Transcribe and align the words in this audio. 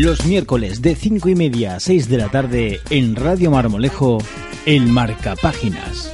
Los 0.00 0.24
miércoles 0.24 0.80
de 0.80 0.94
5 0.94 1.28
y 1.28 1.34
media 1.34 1.74
a 1.74 1.80
6 1.80 2.08
de 2.08 2.16
la 2.16 2.30
tarde 2.30 2.80
en 2.88 3.16
Radio 3.16 3.50
Marmolejo, 3.50 4.16
El 4.64 4.86
Marcapáginas. 4.86 6.10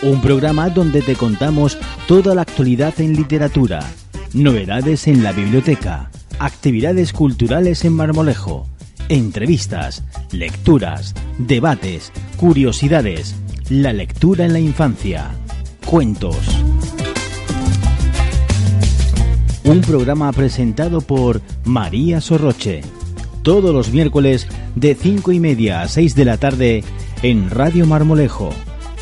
Un 0.00 0.22
programa 0.22 0.70
donde 0.70 1.02
te 1.02 1.16
contamos 1.16 1.76
toda 2.06 2.36
la 2.36 2.42
actualidad 2.42 2.94
en 3.00 3.16
literatura, 3.16 3.80
novedades 4.32 5.08
en 5.08 5.24
la 5.24 5.32
biblioteca, 5.32 6.08
actividades 6.38 7.12
culturales 7.12 7.84
en 7.84 7.94
Marmolejo, 7.94 8.68
entrevistas, 9.08 10.04
lecturas, 10.30 11.14
debates, 11.38 12.12
curiosidades, 12.36 13.34
la 13.70 13.92
lectura 13.92 14.44
en 14.44 14.52
la 14.52 14.60
infancia, 14.60 15.32
cuentos. 15.84 16.36
Un 19.74 19.80
programa 19.80 20.30
presentado 20.30 21.00
por 21.00 21.40
María 21.64 22.20
Sorroche. 22.20 22.82
Todos 23.42 23.74
los 23.74 23.90
miércoles 23.90 24.46
de 24.76 24.94
5 24.94 25.32
y 25.32 25.40
media 25.40 25.82
a 25.82 25.88
6 25.88 26.14
de 26.14 26.24
la 26.24 26.36
tarde 26.36 26.84
en 27.22 27.50
Radio 27.50 27.84
Marmolejo, 27.84 28.50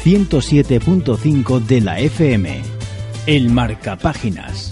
107.5 0.03 1.61
de 1.61 1.81
la 1.83 2.01
FM. 2.01 2.63
El 3.27 3.51
Marcapáginas. 3.51 4.72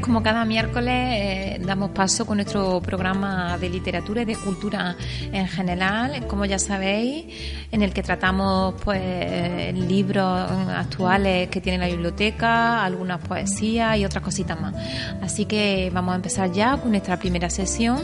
Como 0.00 0.22
cada 0.22 0.44
miércoles 0.44 0.94
eh, 0.94 1.60
damos 1.64 1.90
paso 1.90 2.26
con 2.26 2.36
nuestro 2.36 2.80
programa 2.80 3.58
de 3.58 3.68
literatura 3.68 4.22
y 4.22 4.24
de 4.24 4.36
cultura 4.36 4.96
en 5.32 5.48
general, 5.48 6.26
como 6.26 6.44
ya 6.44 6.58
sabéis, 6.58 7.26
en 7.72 7.82
el 7.82 7.92
que 7.92 8.02
tratamos 8.02 8.74
pues 8.82 9.74
libros 9.74 10.50
actuales 10.70 11.48
que 11.48 11.60
tiene 11.60 11.78
la 11.78 11.88
biblioteca, 11.88 12.84
algunas 12.84 13.20
poesías 13.20 13.98
y 13.98 14.04
otras 14.04 14.22
cositas 14.22 14.60
más. 14.60 14.74
Así 15.20 15.44
que 15.44 15.90
vamos 15.92 16.12
a 16.12 16.16
empezar 16.16 16.52
ya 16.52 16.76
con 16.76 16.90
nuestra 16.92 17.18
primera 17.18 17.50
sesión, 17.50 18.00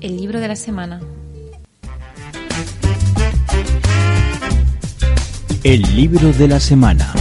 el 0.00 0.16
libro 0.16 0.40
de 0.40 0.48
la 0.48 0.56
semana. 0.56 1.00
El 5.62 5.82
libro 5.96 6.32
de 6.32 6.48
la 6.48 6.60
semana. 6.60 7.14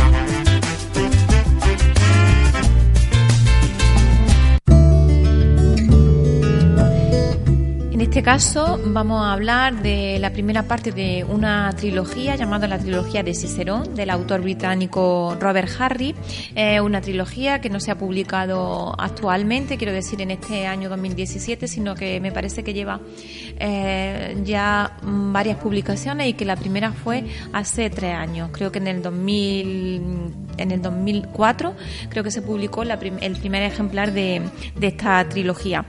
Este 8.14 8.22
caso 8.22 8.80
vamos 8.86 9.26
a 9.26 9.34
hablar 9.34 9.82
de 9.82 10.20
la 10.20 10.32
primera 10.32 10.68
parte 10.68 10.92
de 10.92 11.26
una 11.28 11.74
trilogía 11.76 12.36
llamada 12.36 12.68
la 12.68 12.78
trilogía 12.78 13.24
de 13.24 13.34
Cicerón 13.34 13.96
del 13.96 14.12
autor 14.12 14.42
británico 14.42 15.36
Robert 15.40 15.68
Harry. 15.80 16.14
Es 16.54 16.80
una 16.80 17.02
trilogía 17.02 17.60
que 17.60 17.72
no 17.72 17.80
se 17.80 17.90
ha 17.90 17.98
publicado 17.98 18.94
actualmente, 19.00 19.78
quiero 19.78 19.94
decir 19.94 20.22
en 20.22 20.30
este 20.30 20.68
año 20.68 20.90
2017, 20.90 21.68
sino 21.68 21.96
que 21.96 22.20
me 22.20 22.32
parece 22.32 22.64
que 22.64 22.76
lleva 22.76 23.00
eh, 23.60 24.38
ya 24.44 24.98
varias 25.02 25.58
publicaciones 25.58 26.28
y 26.28 26.34
que 26.34 26.46
la 26.46 26.56
primera 26.56 26.92
fue 26.92 27.26
hace 27.52 27.90
tres 27.90 28.16
años, 28.16 28.50
creo 28.52 28.72
que 28.72 28.80
en 28.80 28.88
el 28.88 29.02
2000 29.02 30.44
en 30.58 30.72
el 30.72 30.82
2004 30.82 31.74
creo 32.10 32.24
que 32.24 32.32
se 32.32 32.42
publicó 32.42 32.84
el 32.84 33.36
primer 33.38 33.64
ejemplar 33.64 34.12
de, 34.14 34.42
esta 34.82 35.28
trilogía. 35.28 35.86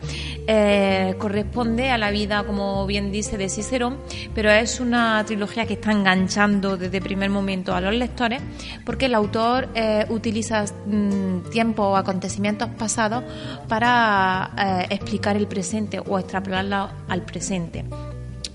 Eh, 0.47 1.15
corresponde 1.19 1.91
a 1.91 1.99
la 1.99 2.11
vida, 2.11 2.45
como 2.45 2.87
bien 2.87 3.11
dice, 3.11 3.37
de 3.37 3.49
Cicerón, 3.49 3.99
pero 4.35 4.51
es 4.51 4.81
una 4.81 5.23
trilogía 5.27 5.67
que 5.67 5.75
está 5.75 5.93
enganchando 5.93 6.77
desde 6.77 6.99
el 6.99 7.03
primer 7.03 7.31
momento 7.31 7.75
a 7.75 7.81
los 7.81 7.95
lectores 7.95 8.41
porque 8.85 9.07
el 9.07 9.15
autor 9.15 9.69
eh, 9.75 10.07
utiliza 10.09 10.65
mm, 10.65 11.51
tiempos 11.51 11.87
o 11.87 11.97
acontecimientos 11.97 12.69
pasados 12.79 13.25
para 13.69 14.87
explicar 14.91 15.37
el 15.37 15.47
presente 15.47 16.01
o 16.01 16.19
extrapolarlo 16.19 16.89
al 17.09 17.23
presente 17.23 17.64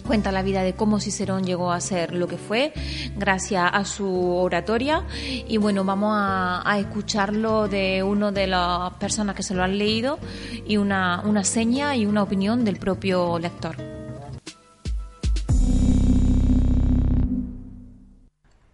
cuenta 0.09 0.31
la 0.31 0.41
vida 0.41 0.63
de 0.63 0.73
cómo 0.73 0.99
Cicerón 0.99 1.43
llegó 1.43 1.71
a 1.71 1.79
ser 1.79 2.15
lo 2.15 2.27
que 2.27 2.39
fue 2.39 2.73
gracias 3.15 3.69
a 3.71 3.85
su 3.85 4.35
oratoria 4.35 5.05
y 5.47 5.57
bueno 5.57 5.83
vamos 5.83 6.15
a, 6.17 6.79
escucharlo 6.79 7.67
de 7.67 8.01
uno 8.01 8.31
de 8.31 8.47
las 8.47 8.91
personas 8.93 9.35
que 9.35 9.43
se 9.43 9.53
lo 9.53 9.61
han 9.61 9.77
leído 9.77 10.17
y 10.65 10.77
una, 10.77 11.21
una 11.21 11.43
seña 11.43 11.95
y 11.95 12.07
una 12.07 12.23
opinión 12.23 12.65
del 12.65 12.77
propio 12.77 13.37
lector. 13.37 13.75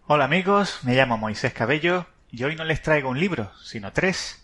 Hola 0.06 0.24
amigos, 0.24 0.78
me 0.84 0.94
llamo 0.94 1.18
Moisés 1.18 1.52
Cabello 1.52 2.06
y 2.30 2.44
hoy 2.44 2.56
no 2.56 2.64
les 2.64 2.80
traigo 2.80 3.10
un 3.10 3.20
libro, 3.20 3.50
sino 3.62 3.92
tres. 3.92 4.42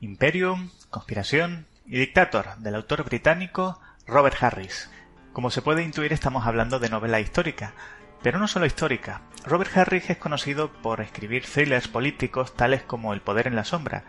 Imperium, 0.00 0.68
Conspiración 0.90 1.64
y 1.86 1.98
Dictator, 1.98 2.56
del 2.58 2.74
autor 2.74 3.04
británico 3.04 3.80
Robert 4.06 4.36
Harris. 4.42 4.90
Como 5.36 5.50
se 5.50 5.60
puede 5.60 5.82
intuir, 5.82 6.14
estamos 6.14 6.46
hablando 6.46 6.78
de 6.78 6.88
novela 6.88 7.20
histórica, 7.20 7.74
pero 8.22 8.38
no 8.38 8.48
solo 8.48 8.64
histórica. 8.64 9.20
Robert 9.44 9.76
Harris 9.76 10.08
es 10.08 10.16
conocido 10.16 10.72
por 10.72 11.02
escribir 11.02 11.44
thrillers 11.44 11.88
políticos 11.88 12.56
tales 12.56 12.82
como 12.82 13.12
El 13.12 13.20
poder 13.20 13.46
en 13.46 13.54
la 13.54 13.64
sombra, 13.64 14.04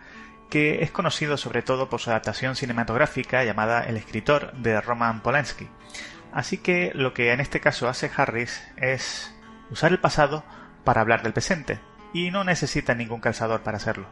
que 0.48 0.82
es 0.82 0.90
conocido 0.90 1.36
sobre 1.36 1.60
todo 1.60 1.90
por 1.90 2.00
su 2.00 2.08
adaptación 2.08 2.56
cinematográfica 2.56 3.44
llamada 3.44 3.84
El 3.84 3.98
escritor 3.98 4.54
de 4.54 4.80
Roman 4.80 5.20
Polanski. 5.20 5.68
Así 6.32 6.56
que 6.56 6.92
lo 6.94 7.12
que 7.12 7.30
en 7.30 7.40
este 7.40 7.60
caso 7.60 7.90
hace 7.90 8.10
Harris 8.16 8.66
es 8.78 9.36
usar 9.68 9.92
el 9.92 10.00
pasado 10.00 10.44
para 10.82 11.02
hablar 11.02 11.22
del 11.22 11.34
presente, 11.34 11.78
y 12.14 12.30
no 12.30 12.42
necesita 12.42 12.94
ningún 12.94 13.20
calzador 13.20 13.60
para 13.60 13.76
hacerlo 13.76 14.06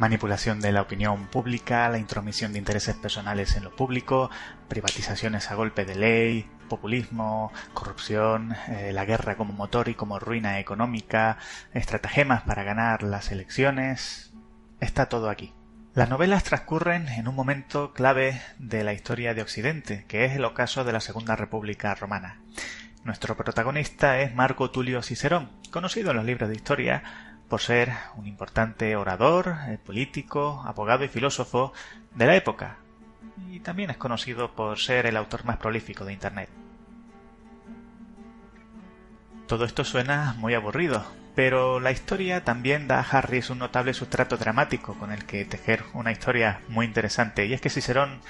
manipulación 0.00 0.60
de 0.60 0.72
la 0.72 0.80
opinión 0.80 1.26
pública, 1.26 1.86
la 1.90 1.98
intromisión 1.98 2.54
de 2.54 2.58
intereses 2.58 2.96
personales 2.96 3.54
en 3.56 3.64
lo 3.64 3.76
público, 3.76 4.30
privatizaciones 4.66 5.50
a 5.50 5.54
golpe 5.54 5.84
de 5.84 5.94
ley, 5.94 6.50
populismo, 6.70 7.52
corrupción, 7.74 8.56
eh, 8.68 8.92
la 8.94 9.04
guerra 9.04 9.36
como 9.36 9.52
motor 9.52 9.90
y 9.90 9.94
como 9.94 10.18
ruina 10.18 10.58
económica, 10.58 11.36
estratagemas 11.74 12.42
para 12.44 12.64
ganar 12.64 13.02
las 13.02 13.30
elecciones. 13.30 14.32
Está 14.80 15.10
todo 15.10 15.28
aquí. 15.28 15.52
Las 15.92 16.08
novelas 16.08 16.44
transcurren 16.44 17.08
en 17.08 17.28
un 17.28 17.34
momento 17.34 17.92
clave 17.92 18.40
de 18.58 18.84
la 18.84 18.94
historia 18.94 19.34
de 19.34 19.42
Occidente, 19.42 20.06
que 20.08 20.24
es 20.24 20.32
el 20.32 20.46
ocaso 20.46 20.82
de 20.84 20.92
la 20.94 21.00
Segunda 21.00 21.36
República 21.36 21.94
Romana. 21.94 22.40
Nuestro 23.04 23.36
protagonista 23.36 24.20
es 24.20 24.34
Marco 24.34 24.70
Tulio 24.70 25.02
Cicerón, 25.02 25.50
conocido 25.70 26.12
en 26.12 26.16
los 26.16 26.26
libros 26.26 26.48
de 26.48 26.56
historia 26.56 27.29
por 27.50 27.60
ser 27.60 27.92
un 28.16 28.28
importante 28.28 28.94
orador, 28.94 29.56
eh, 29.66 29.78
político, 29.84 30.62
abogado 30.64 31.04
y 31.04 31.08
filósofo 31.08 31.72
de 32.14 32.26
la 32.26 32.36
época, 32.36 32.76
y 33.50 33.58
también 33.60 33.90
es 33.90 33.96
conocido 33.96 34.52
por 34.52 34.78
ser 34.78 35.04
el 35.04 35.16
autor 35.16 35.44
más 35.44 35.56
prolífico 35.58 36.04
de 36.04 36.12
Internet. 36.12 36.48
Todo 39.48 39.64
esto 39.64 39.84
suena 39.84 40.34
muy 40.38 40.54
aburrido, 40.54 41.04
pero 41.34 41.80
la 41.80 41.90
historia 41.90 42.44
también 42.44 42.86
da 42.86 43.00
a 43.00 43.02
Harris 43.02 43.50
un 43.50 43.58
notable 43.58 43.94
sustrato 43.94 44.36
dramático 44.36 44.94
con 44.94 45.10
el 45.10 45.26
que 45.26 45.44
tejer 45.44 45.82
una 45.92 46.12
historia 46.12 46.60
muy 46.68 46.86
interesante, 46.86 47.46
y 47.46 47.52
es 47.52 47.60
que 47.60 47.68
Cicerón 47.68 48.20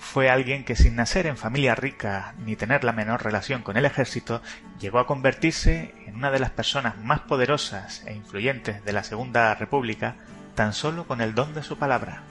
fue 0.00 0.30
alguien 0.30 0.64
que 0.64 0.74
sin 0.74 0.96
nacer 0.96 1.26
en 1.26 1.36
familia 1.36 1.74
rica 1.74 2.34
ni 2.38 2.56
tener 2.56 2.82
la 2.82 2.92
menor 2.92 3.22
relación 3.22 3.62
con 3.62 3.76
el 3.76 3.84
ejército, 3.84 4.42
llegó 4.80 4.98
a 4.98 5.06
convertirse 5.06 5.94
en 6.06 6.16
una 6.16 6.30
de 6.30 6.40
las 6.40 6.50
personas 6.50 6.96
más 6.98 7.20
poderosas 7.20 8.02
e 8.06 8.14
influyentes 8.14 8.84
de 8.84 8.92
la 8.92 9.04
Segunda 9.04 9.54
República 9.54 10.16
tan 10.54 10.72
solo 10.72 11.06
con 11.06 11.20
el 11.20 11.34
don 11.34 11.54
de 11.54 11.62
su 11.62 11.78
palabra. 11.78 12.22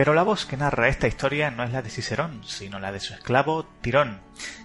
Pero 0.00 0.14
la 0.14 0.22
voz 0.22 0.46
que 0.46 0.56
narra 0.56 0.88
esta 0.88 1.08
historia 1.08 1.50
no 1.50 1.62
es 1.62 1.72
la 1.72 1.82
de 1.82 1.90
Cicerón, 1.90 2.42
sino 2.46 2.78
la 2.78 2.90
de 2.90 3.00
su 3.00 3.12
esclavo 3.12 3.66
Tirón. 3.82 4.22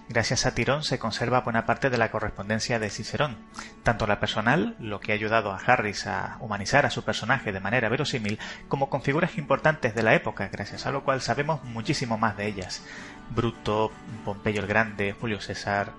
Gracias 0.08 0.46
a 0.46 0.54
Tirón 0.54 0.82
se 0.82 0.98
conserva 0.98 1.42
buena 1.42 1.66
parte 1.66 1.90
de 1.90 1.98
la 1.98 2.10
correspondencia 2.10 2.78
de 2.78 2.88
Cicerón, 2.88 3.36
tanto 3.82 4.06
la 4.06 4.18
personal, 4.18 4.76
lo 4.78 4.98
que 4.98 5.12
ha 5.12 5.14
ayudado 5.14 5.52
a 5.52 5.58
Harris 5.58 6.06
a 6.06 6.38
humanizar 6.40 6.86
a 6.86 6.90
su 6.90 7.04
personaje 7.04 7.52
de 7.52 7.60
manera 7.60 7.90
verosímil, 7.90 8.38
como 8.68 8.88
con 8.88 9.02
figuras 9.02 9.36
importantes 9.36 9.94
de 9.94 10.02
la 10.02 10.14
época, 10.14 10.48
gracias 10.50 10.86
a 10.86 10.90
lo 10.90 11.04
cual 11.04 11.20
sabemos 11.20 11.62
muchísimo 11.64 12.16
más 12.16 12.38
de 12.38 12.46
ellas. 12.46 12.82
Bruto, 13.28 13.92
Pompeyo 14.24 14.62
el 14.62 14.66
Grande, 14.66 15.12
Julio 15.12 15.42
César. 15.42 15.92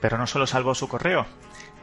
Pero 0.00 0.18
no 0.18 0.26
solo 0.26 0.48
salvó 0.48 0.74
su 0.74 0.88
correo, 0.88 1.24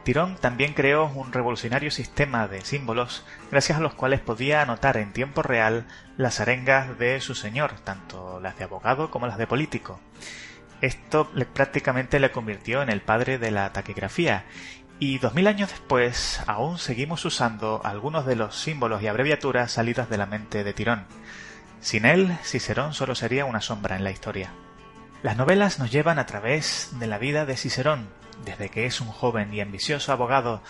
Tirón 0.04 0.36
también 0.36 0.72
creó 0.72 1.06
un 1.06 1.32
revolucionario 1.32 1.90
sistema 1.90 2.48
de 2.48 2.62
símbolos 2.62 3.24
gracias 3.50 3.78
a 3.78 3.82
los 3.82 3.94
cuales 3.94 4.20
podía 4.20 4.62
anotar 4.62 4.96
en 4.96 5.12
tiempo 5.12 5.42
real 5.42 5.86
las 6.16 6.40
arengas 6.40 6.98
de 6.98 7.20
su 7.20 7.34
señor, 7.34 7.72
tanto 7.84 8.40
las 8.40 8.56
de 8.56 8.64
abogado 8.64 9.10
como 9.10 9.26
las 9.26 9.36
de 9.38 9.46
político. 9.46 10.00
Esto 10.80 11.30
prácticamente 11.52 12.18
le 12.18 12.30
convirtió 12.30 12.82
en 12.82 12.88
el 12.88 13.02
padre 13.02 13.38
de 13.38 13.50
la 13.50 13.72
taquigrafía 13.72 14.46
y 14.98 15.18
dos 15.18 15.34
mil 15.34 15.46
años 15.46 15.70
después 15.70 16.40
aún 16.46 16.78
seguimos 16.78 17.24
usando 17.24 17.82
algunos 17.84 18.24
de 18.24 18.36
los 18.36 18.56
símbolos 18.56 19.02
y 19.02 19.06
abreviaturas 19.06 19.72
salidas 19.72 20.08
de 20.08 20.18
la 20.18 20.26
mente 20.26 20.64
de 20.64 20.72
Tirón. 20.72 21.06
Sin 21.80 22.04
él, 22.04 22.36
Cicerón 22.42 22.94
solo 22.94 23.14
sería 23.14 23.44
una 23.44 23.60
sombra 23.60 23.96
en 23.96 24.04
la 24.04 24.10
historia. 24.10 24.50
Las 25.22 25.36
novelas 25.36 25.78
nos 25.78 25.90
llevan 25.90 26.18
a 26.18 26.24
través 26.24 26.90
de 26.98 27.06
la 27.06 27.18
vida 27.18 27.44
de 27.44 27.56
Cicerón, 27.56 28.08
desde 28.44 28.70
que 28.70 28.86
es 28.86 29.02
un 29.02 29.08
joven 29.08 29.52
y 29.52 29.60
ambicioso 29.60 30.12
abogado 30.12 30.62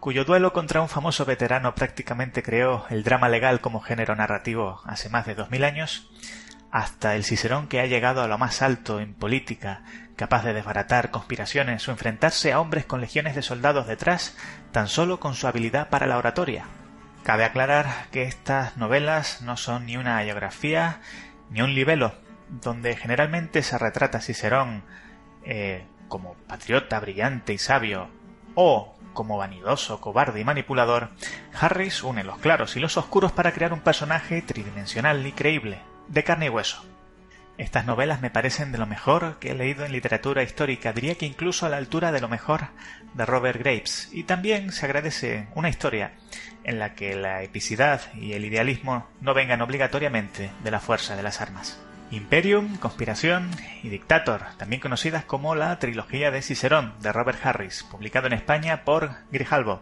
cuyo 0.00 0.24
duelo 0.24 0.52
contra 0.52 0.80
un 0.80 0.88
famoso 0.88 1.24
veterano 1.24 1.76
prácticamente 1.76 2.42
creó 2.42 2.84
el 2.90 3.04
drama 3.04 3.28
legal 3.28 3.60
como 3.60 3.80
género 3.80 4.16
narrativo 4.16 4.80
hace 4.84 5.08
más 5.08 5.26
de 5.26 5.36
dos 5.36 5.52
mil 5.52 5.62
años, 5.62 6.10
hasta 6.72 7.14
el 7.14 7.22
Cicerón 7.22 7.68
que 7.68 7.78
ha 7.78 7.86
llegado 7.86 8.20
a 8.22 8.26
lo 8.26 8.36
más 8.38 8.62
alto 8.62 8.98
en 8.98 9.14
política, 9.14 9.84
capaz 10.16 10.42
de 10.42 10.54
desbaratar 10.54 11.12
conspiraciones 11.12 11.86
o 11.86 11.92
enfrentarse 11.92 12.52
a 12.52 12.58
hombres 12.58 12.84
con 12.84 13.00
legiones 13.00 13.36
de 13.36 13.42
soldados 13.42 13.86
detrás, 13.86 14.36
tan 14.72 14.88
solo 14.88 15.20
con 15.20 15.34
su 15.34 15.46
habilidad 15.46 15.88
para 15.90 16.08
la 16.08 16.18
oratoria. 16.18 16.64
Cabe 17.22 17.44
aclarar 17.44 17.86
que 18.10 18.24
estas 18.24 18.76
novelas 18.76 19.42
no 19.42 19.56
son 19.56 19.86
ni 19.86 19.96
una 19.96 20.20
biografía 20.24 21.00
ni 21.50 21.62
un 21.62 21.76
libelo, 21.76 22.16
donde 22.60 22.96
generalmente 22.96 23.62
se 23.62 23.78
retrata 23.78 24.18
a 24.18 24.20
Cicerón 24.20 24.84
eh, 25.44 25.84
como 26.08 26.34
patriota 26.46 27.00
brillante 27.00 27.52
y 27.54 27.58
sabio, 27.58 28.08
o 28.54 28.94
como 29.14 29.38
vanidoso, 29.38 30.00
cobarde 30.00 30.40
y 30.40 30.44
manipulador, 30.44 31.10
Harris 31.58 32.02
une 32.02 32.24
los 32.24 32.38
claros 32.38 32.76
y 32.76 32.80
los 32.80 32.96
oscuros 32.96 33.32
para 33.32 33.52
crear 33.52 33.72
un 33.72 33.80
personaje 33.80 34.42
tridimensional 34.42 35.26
y 35.26 35.32
creíble, 35.32 35.78
de 36.08 36.24
carne 36.24 36.46
y 36.46 36.48
hueso. 36.50 36.84
Estas 37.58 37.84
novelas 37.84 38.22
me 38.22 38.30
parecen 38.30 38.72
de 38.72 38.78
lo 38.78 38.86
mejor 38.86 39.38
que 39.38 39.50
he 39.50 39.54
leído 39.54 39.84
en 39.84 39.92
literatura 39.92 40.42
histórica, 40.42 40.92
diría 40.92 41.16
que 41.16 41.26
incluso 41.26 41.66
a 41.66 41.68
la 41.68 41.76
altura 41.76 42.10
de 42.10 42.20
lo 42.20 42.28
mejor 42.28 42.68
de 43.14 43.26
Robert 43.26 43.58
Graves, 43.58 44.08
y 44.12 44.24
también 44.24 44.72
se 44.72 44.86
agradece 44.86 45.48
una 45.54 45.68
historia 45.68 46.12
en 46.64 46.78
la 46.78 46.94
que 46.94 47.14
la 47.14 47.42
epicidad 47.42 48.00
y 48.14 48.32
el 48.32 48.44
idealismo 48.44 49.06
no 49.20 49.34
vengan 49.34 49.60
obligatoriamente 49.60 50.50
de 50.62 50.70
la 50.70 50.80
fuerza 50.80 51.16
de 51.16 51.22
las 51.22 51.40
armas. 51.40 51.78
Imperium, 52.12 52.76
Conspiración 52.76 53.50
y 53.82 53.88
Dictator, 53.88 54.42
también 54.58 54.82
conocidas 54.82 55.24
como 55.24 55.54
la 55.54 55.78
trilogía 55.78 56.30
de 56.30 56.42
Cicerón 56.42 56.92
de 57.00 57.10
Robert 57.10 57.38
Harris, 57.42 57.84
publicado 57.84 58.26
en 58.26 58.34
España 58.34 58.84
por 58.84 59.12
Grijalbo. 59.30 59.80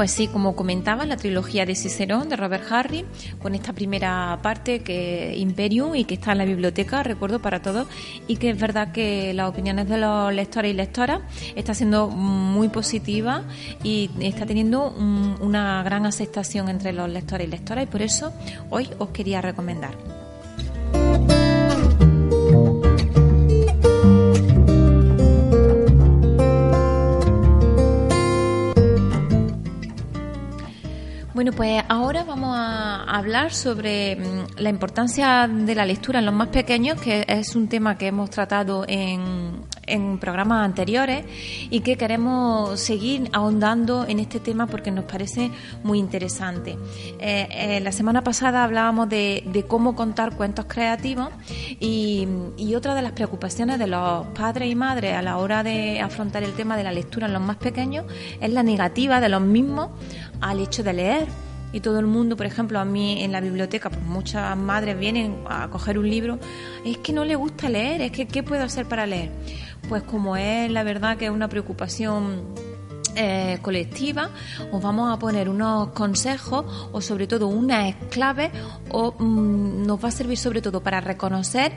Pues 0.00 0.12
sí, 0.12 0.28
como 0.28 0.56
comentaba, 0.56 1.04
la 1.04 1.18
trilogía 1.18 1.66
de 1.66 1.74
Cicerón 1.74 2.30
de 2.30 2.36
Robert 2.36 2.64
Harry, 2.72 3.04
con 3.38 3.54
esta 3.54 3.74
primera 3.74 4.38
parte 4.40 4.80
que 4.80 5.36
Imperium 5.36 5.94
y 5.94 6.06
que 6.06 6.14
está 6.14 6.32
en 6.32 6.38
la 6.38 6.46
biblioteca, 6.46 7.02
recuerdo 7.02 7.42
para 7.42 7.60
todos, 7.60 7.86
y 8.26 8.38
que 8.38 8.48
es 8.48 8.58
verdad 8.58 8.92
que 8.92 9.34
las 9.34 9.50
opiniones 9.50 9.90
de 9.90 9.98
los 9.98 10.32
lectores 10.32 10.72
y 10.72 10.74
lectoras 10.74 11.20
está 11.54 11.74
siendo 11.74 12.08
muy 12.08 12.70
positiva 12.70 13.42
y 13.82 14.08
está 14.20 14.46
teniendo 14.46 14.88
una 14.88 15.82
gran 15.82 16.06
aceptación 16.06 16.70
entre 16.70 16.94
los 16.94 17.10
lectores 17.10 17.46
y 17.46 17.50
lectoras 17.50 17.84
y 17.84 17.86
por 17.86 18.00
eso 18.00 18.32
hoy 18.70 18.88
os 18.98 19.10
quería 19.10 19.42
recomendar. 19.42 20.19
Bueno, 31.40 31.52
pues 31.52 31.82
ahora 31.88 32.22
vamos 32.22 32.54
a 32.54 33.02
hablar 33.04 33.54
sobre 33.54 34.16
mm, 34.16 34.58
la 34.58 34.68
importancia 34.68 35.48
de 35.48 35.74
la 35.74 35.86
lectura 35.86 36.18
en 36.18 36.26
los 36.26 36.34
más 36.34 36.48
pequeños, 36.48 37.00
que 37.00 37.24
es 37.26 37.56
un 37.56 37.66
tema 37.66 37.96
que 37.96 38.08
hemos 38.08 38.28
tratado 38.28 38.84
en, 38.86 39.70
programas 40.20 40.64
anteriores 40.64 41.24
y 41.68 41.80
que 41.80 41.96
queremos 41.96 42.78
seguir 42.78 43.28
ahondando 43.32 44.06
en 44.06 44.20
este 44.20 44.38
tema 44.38 44.68
porque 44.68 44.92
nos 44.92 45.04
parece 45.06 45.50
muy 45.82 45.98
interesante. 45.98 46.76
Eh, 47.18 47.48
eh, 47.50 47.80
la 47.80 47.90
semana 47.90 48.22
pasada 48.22 48.62
hablábamos 48.62 49.08
de, 49.08 49.64
cómo 49.66 49.96
contar 49.96 50.36
cuentos 50.36 50.66
creativos 50.68 51.30
y, 51.80 52.28
y 52.56 52.74
otra 52.76 52.94
de 52.94 53.02
las 53.02 53.12
preocupaciones 53.12 53.80
de 53.80 53.88
los 53.88 54.26
padres 54.28 54.70
y 54.70 54.76
madres 54.76 55.16
a 55.16 55.22
la 55.22 55.38
hora 55.38 55.64
de 55.64 56.00
afrontar 56.00 56.44
el 56.44 56.52
tema 56.52 56.76
de 56.76 56.84
la 56.84 56.92
lectura 56.92 57.26
en 57.26 57.32
los 57.32 57.42
más 57.42 57.56
pequeños 57.56 58.04
es 58.40 58.52
la 58.52 58.62
negativa 58.62 59.20
de 59.20 59.28
los 59.28 59.40
mismos 59.40 59.88
al 60.40 60.60
hecho 60.60 60.82
de 60.82 60.92
leer. 60.92 61.28
Y 61.72 61.80
todo 61.80 62.00
el 62.00 62.06
mundo, 62.06 62.36
por 62.36 62.46
ejemplo, 62.46 62.80
a 62.80 62.84
mí 62.84 63.22
en 63.22 63.30
la 63.30 63.40
biblioteca, 63.40 63.90
pues 63.90 64.02
muchas 64.02 64.56
madres 64.56 64.98
vienen 64.98 65.36
a 65.48 65.68
coger 65.68 65.98
un 65.98 66.10
libro, 66.10 66.40
es 66.84 66.98
que 66.98 67.12
no 67.12 67.24
le 67.24 67.36
gusta 67.36 67.68
leer, 67.68 68.00
es 68.00 68.10
que 68.10 68.26
¿qué 68.26 68.42
puedo 68.42 68.64
hacer 68.64 68.86
para 68.86 69.06
leer? 69.06 69.30
Pues 69.88 70.02
como 70.02 70.36
es 70.36 70.68
la 70.70 70.82
verdad 70.82 71.16
que 71.16 71.26
es 71.26 71.30
una 71.30 71.48
preocupación 71.48 72.42
eh, 73.16 73.58
colectiva, 73.62 74.30
os 74.72 74.82
vamos 74.82 75.12
a 75.12 75.18
poner 75.18 75.48
unos 75.48 75.88
consejos 75.90 76.64
o 76.92 77.00
sobre 77.00 77.26
todo 77.26 77.48
unas 77.48 77.94
claves 78.10 78.50
o 78.90 79.12
mm, 79.18 79.86
nos 79.86 80.02
va 80.02 80.08
a 80.08 80.12
servir 80.12 80.38
sobre 80.38 80.62
todo 80.62 80.82
para 80.82 81.00
reconocer 81.00 81.72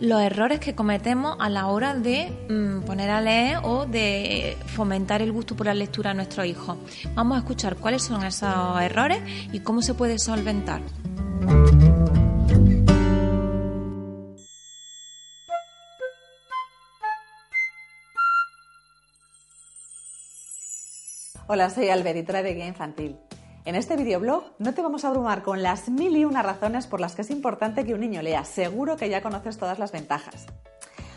los 0.00 0.20
errores 0.20 0.60
que 0.60 0.74
cometemos 0.74 1.36
a 1.38 1.48
la 1.48 1.66
hora 1.66 1.94
de 1.94 2.32
mm, 2.48 2.84
poner 2.84 3.10
a 3.10 3.20
leer 3.20 3.58
o 3.62 3.86
de 3.86 4.56
fomentar 4.66 5.22
el 5.22 5.32
gusto 5.32 5.56
por 5.56 5.66
la 5.66 5.74
lectura 5.74 6.12
a 6.12 6.14
nuestros 6.14 6.46
hijos. 6.46 6.76
Vamos 7.14 7.36
a 7.36 7.38
escuchar 7.40 7.76
cuáles 7.76 8.02
son 8.02 8.24
esos 8.24 8.80
errores 8.80 9.20
y 9.52 9.60
cómo 9.60 9.82
se 9.82 9.94
puede 9.94 10.18
solventar. 10.18 10.80
Hola, 21.50 21.70
soy 21.70 21.88
Alberitora 21.88 22.42
de 22.42 22.52
Guía 22.52 22.66
Infantil. 22.66 23.16
En 23.64 23.74
este 23.74 23.96
videoblog 23.96 24.44
no 24.58 24.74
te 24.74 24.82
vamos 24.82 25.02
a 25.02 25.08
abrumar 25.08 25.42
con 25.42 25.62
las 25.62 25.88
mil 25.88 26.14
y 26.14 26.26
una 26.26 26.42
razones 26.42 26.86
por 26.86 27.00
las 27.00 27.14
que 27.14 27.22
es 27.22 27.30
importante 27.30 27.86
que 27.86 27.94
un 27.94 28.00
niño 28.00 28.20
lea. 28.20 28.44
Seguro 28.44 28.98
que 28.98 29.08
ya 29.08 29.22
conoces 29.22 29.56
todas 29.56 29.78
las 29.78 29.90
ventajas. 29.90 30.44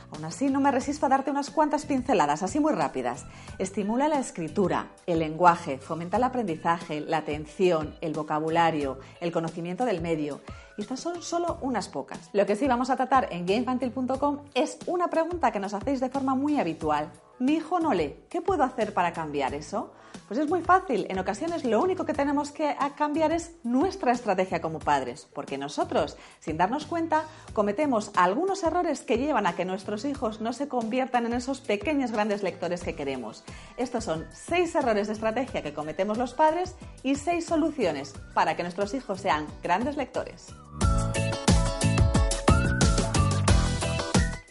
Aún 0.09 0.23
así, 0.23 0.49
no 0.49 0.61
me 0.61 0.71
resisto 0.71 1.05
a 1.05 1.09
darte 1.09 1.31
unas 1.31 1.49
cuantas 1.49 1.85
pinceladas, 1.85 2.43
así 2.43 2.61
muy 2.61 2.71
rápidas. 2.71 3.25
Estimula 3.57 4.07
la 4.07 4.19
escritura, 4.19 4.87
el 5.05 5.19
lenguaje, 5.19 5.79
fomenta 5.79 6.15
el 6.15 6.23
aprendizaje, 6.23 7.01
la 7.01 7.17
atención, 7.17 7.97
el 7.99 8.13
vocabulario, 8.13 8.99
el 9.19 9.33
conocimiento 9.33 9.83
del 9.83 9.99
medio. 9.99 10.39
Y 10.77 10.83
estas 10.83 11.01
son 11.01 11.21
solo 11.21 11.57
unas 11.59 11.89
pocas. 11.89 12.29
Lo 12.31 12.45
que 12.45 12.55
sí 12.55 12.69
vamos 12.69 12.89
a 12.89 12.95
tratar 12.95 13.27
en 13.31 13.45
guiainfantil.com 13.45 14.45
es 14.53 14.79
una 14.87 15.09
pregunta 15.09 15.51
que 15.51 15.59
nos 15.59 15.73
hacéis 15.73 15.99
de 15.99 16.09
forma 16.09 16.35
muy 16.35 16.57
habitual. 16.57 17.11
Mi 17.41 17.53
hijo 17.53 17.79
no 17.79 17.91
lee, 17.91 18.23
¿qué 18.29 18.39
puedo 18.39 18.63
hacer 18.63 18.93
para 18.93 19.13
cambiar 19.13 19.55
eso? 19.55 19.91
Pues 20.27 20.39
es 20.39 20.47
muy 20.47 20.61
fácil. 20.61 21.07
En 21.09 21.17
ocasiones 21.17 21.65
lo 21.65 21.81
único 21.81 22.05
que 22.05 22.13
tenemos 22.13 22.51
que 22.51 22.75
cambiar 22.95 23.31
es 23.31 23.55
nuestra 23.63 24.11
estrategia 24.11 24.61
como 24.61 24.77
padres, 24.77 25.27
porque 25.33 25.57
nosotros, 25.57 26.17
sin 26.39 26.57
darnos 26.57 26.85
cuenta, 26.85 27.23
cometemos 27.53 28.11
algunos 28.15 28.61
errores 28.61 29.01
que 29.01 29.17
llevan 29.17 29.47
a 29.47 29.55
que 29.55 29.65
nuestros 29.65 30.05
hijos 30.05 30.39
no 30.39 30.53
se 30.53 30.67
conviertan 30.67 31.25
en 31.25 31.33
esos 31.33 31.61
pequeños 31.61 32.11
grandes 32.11 32.43
lectores 32.43 32.83
que 32.83 32.93
queremos. 32.93 33.43
Estos 33.75 34.03
son 34.03 34.27
seis 34.31 34.75
errores 34.75 35.07
de 35.07 35.13
estrategia 35.13 35.63
que 35.63 35.73
cometemos 35.73 36.19
los 36.19 36.35
padres 36.35 36.75
y 37.01 37.15
seis 37.15 37.45
soluciones 37.47 38.13
para 38.35 38.55
que 38.55 38.61
nuestros 38.61 38.93
hijos 38.93 39.19
sean 39.19 39.47
grandes 39.63 39.97
lectores. 39.97 40.53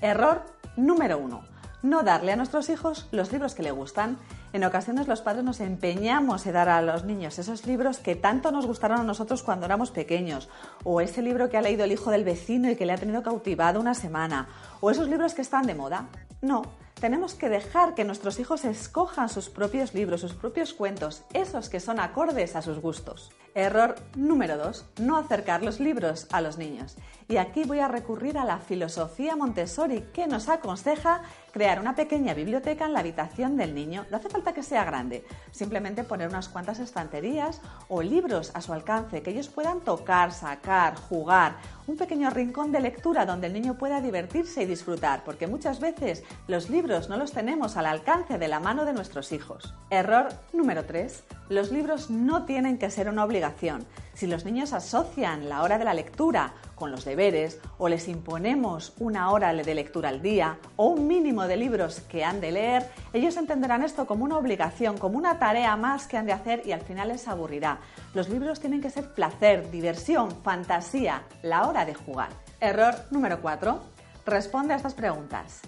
Error 0.03 0.45
número 0.77 1.19
uno. 1.19 1.50
No 1.83 2.03
darle 2.03 2.33
a 2.33 2.37
nuestros 2.37 2.69
hijos 2.69 3.09
los 3.11 3.33
libros 3.33 3.55
que 3.55 3.63
le 3.63 3.71
gustan. 3.71 4.19
En 4.53 4.65
ocasiones 4.65 5.09
los 5.09 5.23
padres 5.23 5.45
nos 5.45 5.61
empeñamos 5.61 6.47
en 6.47 6.53
dar 6.53 6.69
a 6.69 6.83
los 6.83 7.05
niños 7.05 7.39
esos 7.39 7.67
libros 7.67 7.99
que 7.99 8.17
tanto 8.17 8.53
nos 8.53 8.67
gustaron 8.67 9.01
a 9.01 9.05
nosotros 9.05 9.43
cuando 9.43 9.65
éramos 9.65 9.91
pequeños, 9.91 10.51
o 10.85 11.01
ese 11.01 11.23
libro 11.23 11.49
que 11.49 11.57
ha 11.57 11.63
leído 11.63 11.85
el 11.85 11.93
hijo 11.93 12.11
del 12.11 12.25
vecino 12.25 12.71
y 12.71 12.77
que 12.77 12.85
le 12.85 12.93
ha 12.93 12.99
tenido 12.99 13.23
cautivado 13.23 13.81
una 13.81 13.95
semana, 13.95 14.49
o 14.81 14.91
esos 14.91 15.09
libros 15.09 15.33
que 15.33 15.43
están 15.43 15.67
de 15.67 15.75
moda. 15.75 16.09
No, 16.43 16.63
tenemos 17.01 17.35
que 17.35 17.49
dejar 17.49 17.95
que 17.95 18.05
nuestros 18.05 18.39
hijos 18.41 18.67
escojan 18.67 19.31
sus 19.31 19.49
propios 19.49 19.95
libros, 19.95 20.21
sus 20.21 20.35
propios 20.35 20.75
cuentos, 20.75 21.23
esos 21.33 21.71
que 21.71 21.81
son 21.81 21.99
acordes 21.99 22.57
a 22.57 22.63
sus 22.63 22.79
gustos. 22.79 23.31
Error 23.55 23.97
número 24.15 24.59
2. 24.59 24.85
No 25.01 25.17
acercar 25.17 25.65
los 25.65 25.81
libros 25.81 26.27
a 26.31 26.43
los 26.43 26.59
niños. 26.59 26.97
Y 27.27 27.39
aquí 27.39 27.65
voy 27.65 27.81
a 27.81 27.89
recurrir 27.89 28.37
a 28.37 28.45
la 28.45 28.59
filosofía 28.59 29.35
Montessori 29.35 30.03
que 30.13 30.27
nos 30.27 30.49
aconseja 30.49 31.23
crear 31.51 31.81
una 31.81 31.95
pequeña 31.95 32.35
biblioteca 32.35 32.87
en 32.87 32.93
la 32.93 33.01
habitación 33.01 33.57
del 33.57 33.75
niño. 33.75 34.07
No 34.11 34.17
hace 34.17 34.29
falta 34.29 34.53
que 34.53 34.63
sea 34.63 34.85
grande, 34.85 35.25
simplemente 35.51 36.05
poner 36.05 36.29
unas 36.29 36.49
cuantas 36.49 36.79
estanterías 36.79 37.61
o 37.89 38.03
libros 38.03 38.51
a 38.55 38.61
su 38.61 38.73
alcance 38.73 39.23
que 39.23 39.31
ellos 39.31 39.49
puedan 39.49 39.81
tocar, 39.81 40.33
sacar, 40.33 40.97
jugar. 40.97 41.57
Un 41.87 41.97
pequeño 41.97 42.31
rincón 42.31 42.71
de 42.71 42.81
lectura 42.81 43.27
donde 43.27 43.49
el 43.49 43.53
niño 43.53 43.77
pueda 43.77 44.01
divertirse 44.01 44.63
y 44.63 44.67
disfrutar, 44.67 45.25
porque 45.25 45.47
muchas 45.47 45.81
veces 45.81 46.23
los 46.47 46.71
libros 46.71 47.09
no 47.09 47.17
los 47.17 47.33
tenemos 47.33 47.77
al 47.77 47.87
alcance 47.87 48.39
de 48.39 48.49
la 48.49 48.61
mano 48.61 48.85
de 48.85 48.93
nuestros 48.93 49.33
hijos. 49.33 49.75
Error 49.91 50.29
número 50.53 50.85
3. 50.85 51.25
Los 51.49 51.73
libros 51.73 52.11
no 52.11 52.45
tienen 52.45 52.79
que 52.79 52.91
ser 52.91 53.09
una 53.09 53.25
obligación. 53.25 53.85
Si 54.15 54.27
los 54.27 54.45
niños 54.45 54.73
asocian 54.73 55.49
la 55.49 55.63
hora 55.63 55.79
de 55.79 55.85
la 55.85 55.95
lectura 55.95 56.55
con 56.77 56.91
los 56.91 57.05
deberes 57.05 57.59
o 57.79 57.89
les 57.89 58.07
imponemos 58.07 58.95
una 58.99 59.31
hora 59.31 59.53
de 59.53 59.75
lectura 59.75 60.11
al 60.11 60.23
día 60.23 60.59
o 60.77 60.87
un 60.87 61.07
mínimo 61.07 61.40
de 61.47 61.57
libros 61.57 62.01
que 62.01 62.25
han 62.25 62.41
de 62.41 62.53
leer, 62.53 62.91
ellos 63.13 63.37
entenderán 63.37 63.83
esto 63.83 64.07
como 64.07 64.25
una 64.25 64.39
obligación, 64.39 64.99
como 64.99 65.19
una 65.19 65.39
tarea 65.39 65.77
más 65.77 66.07
que 66.07 66.17
han 66.17 66.27
de 66.27 66.33
hacer 66.33 66.63
y 66.65 66.73
al 66.73 66.81
final 66.83 67.09
les 67.09 67.29
aburrirá. 67.29 67.79
Los 68.15 68.29
libros 68.29 68.61
tienen 68.61 68.81
que 68.81 68.91
ser 68.91 69.15
placer, 69.15 69.71
diversión, 69.71 70.31
fantasía, 70.43 71.23
la 71.43 71.67
hora 71.67 71.85
de 71.85 71.95
jugar. 71.95 72.31
Error 72.61 72.95
número 73.11 73.41
4. 73.41 73.81
Responde 74.27 74.75
a 74.75 74.77
estas 74.77 74.95
preguntas. 74.95 75.61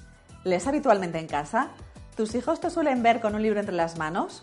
¿Lees 0.45 0.67
habitualmente 0.67 1.19
en 1.19 1.27
casa? 1.27 1.69
¿Tus 2.17 2.35
hijos 2.35 2.61
te 2.61 2.71
suelen 2.71 3.03
ver 3.03 3.21
con 3.21 3.35
un 3.35 3.43
libro 3.43 3.61
entre 3.61 3.75
las 3.75 3.97
manos? 3.97 4.43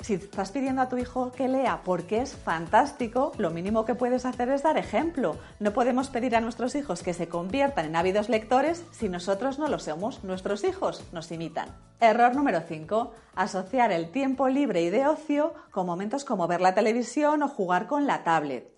Si 0.00 0.14
estás 0.14 0.52
pidiendo 0.52 0.82
a 0.82 0.88
tu 0.88 0.96
hijo 0.98 1.32
que 1.32 1.48
lea 1.48 1.80
porque 1.84 2.20
es 2.20 2.34
fantástico, 2.34 3.32
lo 3.38 3.50
mínimo 3.50 3.84
que 3.84 3.94
puedes 3.94 4.24
hacer 4.24 4.48
es 4.50 4.62
dar 4.62 4.76
ejemplo. 4.76 5.36
No 5.58 5.72
podemos 5.72 6.08
pedir 6.10 6.36
a 6.36 6.40
nuestros 6.40 6.74
hijos 6.74 7.02
que 7.02 7.14
se 7.14 7.28
conviertan 7.28 7.86
en 7.86 7.96
ávidos 7.96 8.28
lectores 8.28 8.84
si 8.92 9.08
nosotros 9.08 9.58
no 9.58 9.68
lo 9.68 9.78
somos. 9.78 10.22
Nuestros 10.22 10.64
hijos 10.64 11.02
nos 11.12 11.32
imitan. 11.32 11.68
Error 12.00 12.34
número 12.34 12.60
5. 12.60 13.12
Asociar 13.34 13.90
el 13.90 14.10
tiempo 14.10 14.48
libre 14.48 14.82
y 14.82 14.90
de 14.90 15.06
ocio 15.06 15.54
con 15.70 15.86
momentos 15.86 16.24
como 16.24 16.46
ver 16.46 16.60
la 16.60 16.74
televisión 16.74 17.42
o 17.42 17.48
jugar 17.48 17.86
con 17.86 18.06
la 18.06 18.22
tablet. 18.22 18.75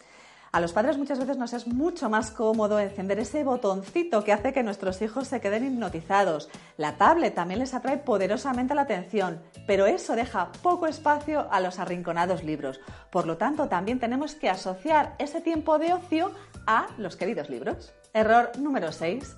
A 0.50 0.60
los 0.60 0.72
padres 0.72 0.96
muchas 0.96 1.18
veces 1.18 1.36
nos 1.36 1.52
es 1.52 1.66
mucho 1.66 2.08
más 2.08 2.30
cómodo 2.30 2.80
encender 2.80 3.18
ese 3.18 3.44
botoncito 3.44 4.24
que 4.24 4.32
hace 4.32 4.54
que 4.54 4.62
nuestros 4.62 5.02
hijos 5.02 5.28
se 5.28 5.40
queden 5.40 5.66
hipnotizados. 5.66 6.48
La 6.78 6.96
tablet 6.96 7.34
también 7.34 7.60
les 7.60 7.74
atrae 7.74 7.98
poderosamente 7.98 8.74
la 8.74 8.82
atención, 8.82 9.42
pero 9.66 9.86
eso 9.86 10.16
deja 10.16 10.50
poco 10.62 10.86
espacio 10.86 11.46
a 11.50 11.60
los 11.60 11.78
arrinconados 11.78 12.44
libros. 12.44 12.80
Por 13.10 13.26
lo 13.26 13.36
tanto, 13.36 13.68
también 13.68 14.00
tenemos 14.00 14.34
que 14.34 14.48
asociar 14.48 15.14
ese 15.18 15.42
tiempo 15.42 15.78
de 15.78 15.92
ocio 15.92 16.32
a 16.66 16.86
los 16.96 17.16
queridos 17.16 17.50
libros. 17.50 17.92
Error 18.14 18.50
número 18.58 18.90
6 18.90 19.36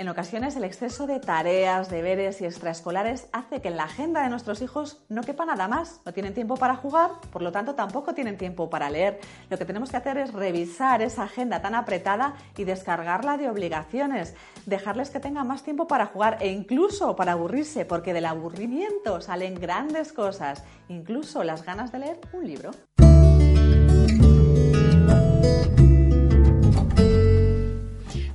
en 0.00 0.08
ocasiones 0.08 0.56
el 0.56 0.64
exceso 0.64 1.06
de 1.06 1.20
tareas, 1.20 1.90
deberes 1.90 2.40
y 2.40 2.46
extraescolares 2.46 3.28
hace 3.32 3.60
que 3.60 3.68
en 3.68 3.76
la 3.76 3.84
agenda 3.84 4.22
de 4.22 4.30
nuestros 4.30 4.62
hijos 4.62 5.04
no 5.10 5.20
quepa 5.20 5.44
nada 5.44 5.68
más. 5.68 6.00
No 6.06 6.14
tienen 6.14 6.32
tiempo 6.32 6.56
para 6.56 6.74
jugar, 6.74 7.10
por 7.30 7.42
lo 7.42 7.52
tanto 7.52 7.74
tampoco 7.74 8.14
tienen 8.14 8.38
tiempo 8.38 8.70
para 8.70 8.88
leer. 8.88 9.20
Lo 9.50 9.58
que 9.58 9.66
tenemos 9.66 9.90
que 9.90 9.98
hacer 9.98 10.16
es 10.16 10.32
revisar 10.32 11.02
esa 11.02 11.24
agenda 11.24 11.60
tan 11.60 11.74
apretada 11.74 12.34
y 12.56 12.64
descargarla 12.64 13.36
de 13.36 13.50
obligaciones, 13.50 14.34
dejarles 14.64 15.10
que 15.10 15.20
tengan 15.20 15.46
más 15.46 15.64
tiempo 15.64 15.86
para 15.86 16.06
jugar 16.06 16.38
e 16.40 16.48
incluso 16.48 17.14
para 17.14 17.32
aburrirse, 17.32 17.84
porque 17.84 18.14
del 18.14 18.24
aburrimiento 18.24 19.20
salen 19.20 19.54
grandes 19.54 20.14
cosas, 20.14 20.64
incluso 20.88 21.44
las 21.44 21.62
ganas 21.62 21.92
de 21.92 21.98
leer 21.98 22.20
un 22.32 22.46
libro. 22.46 22.70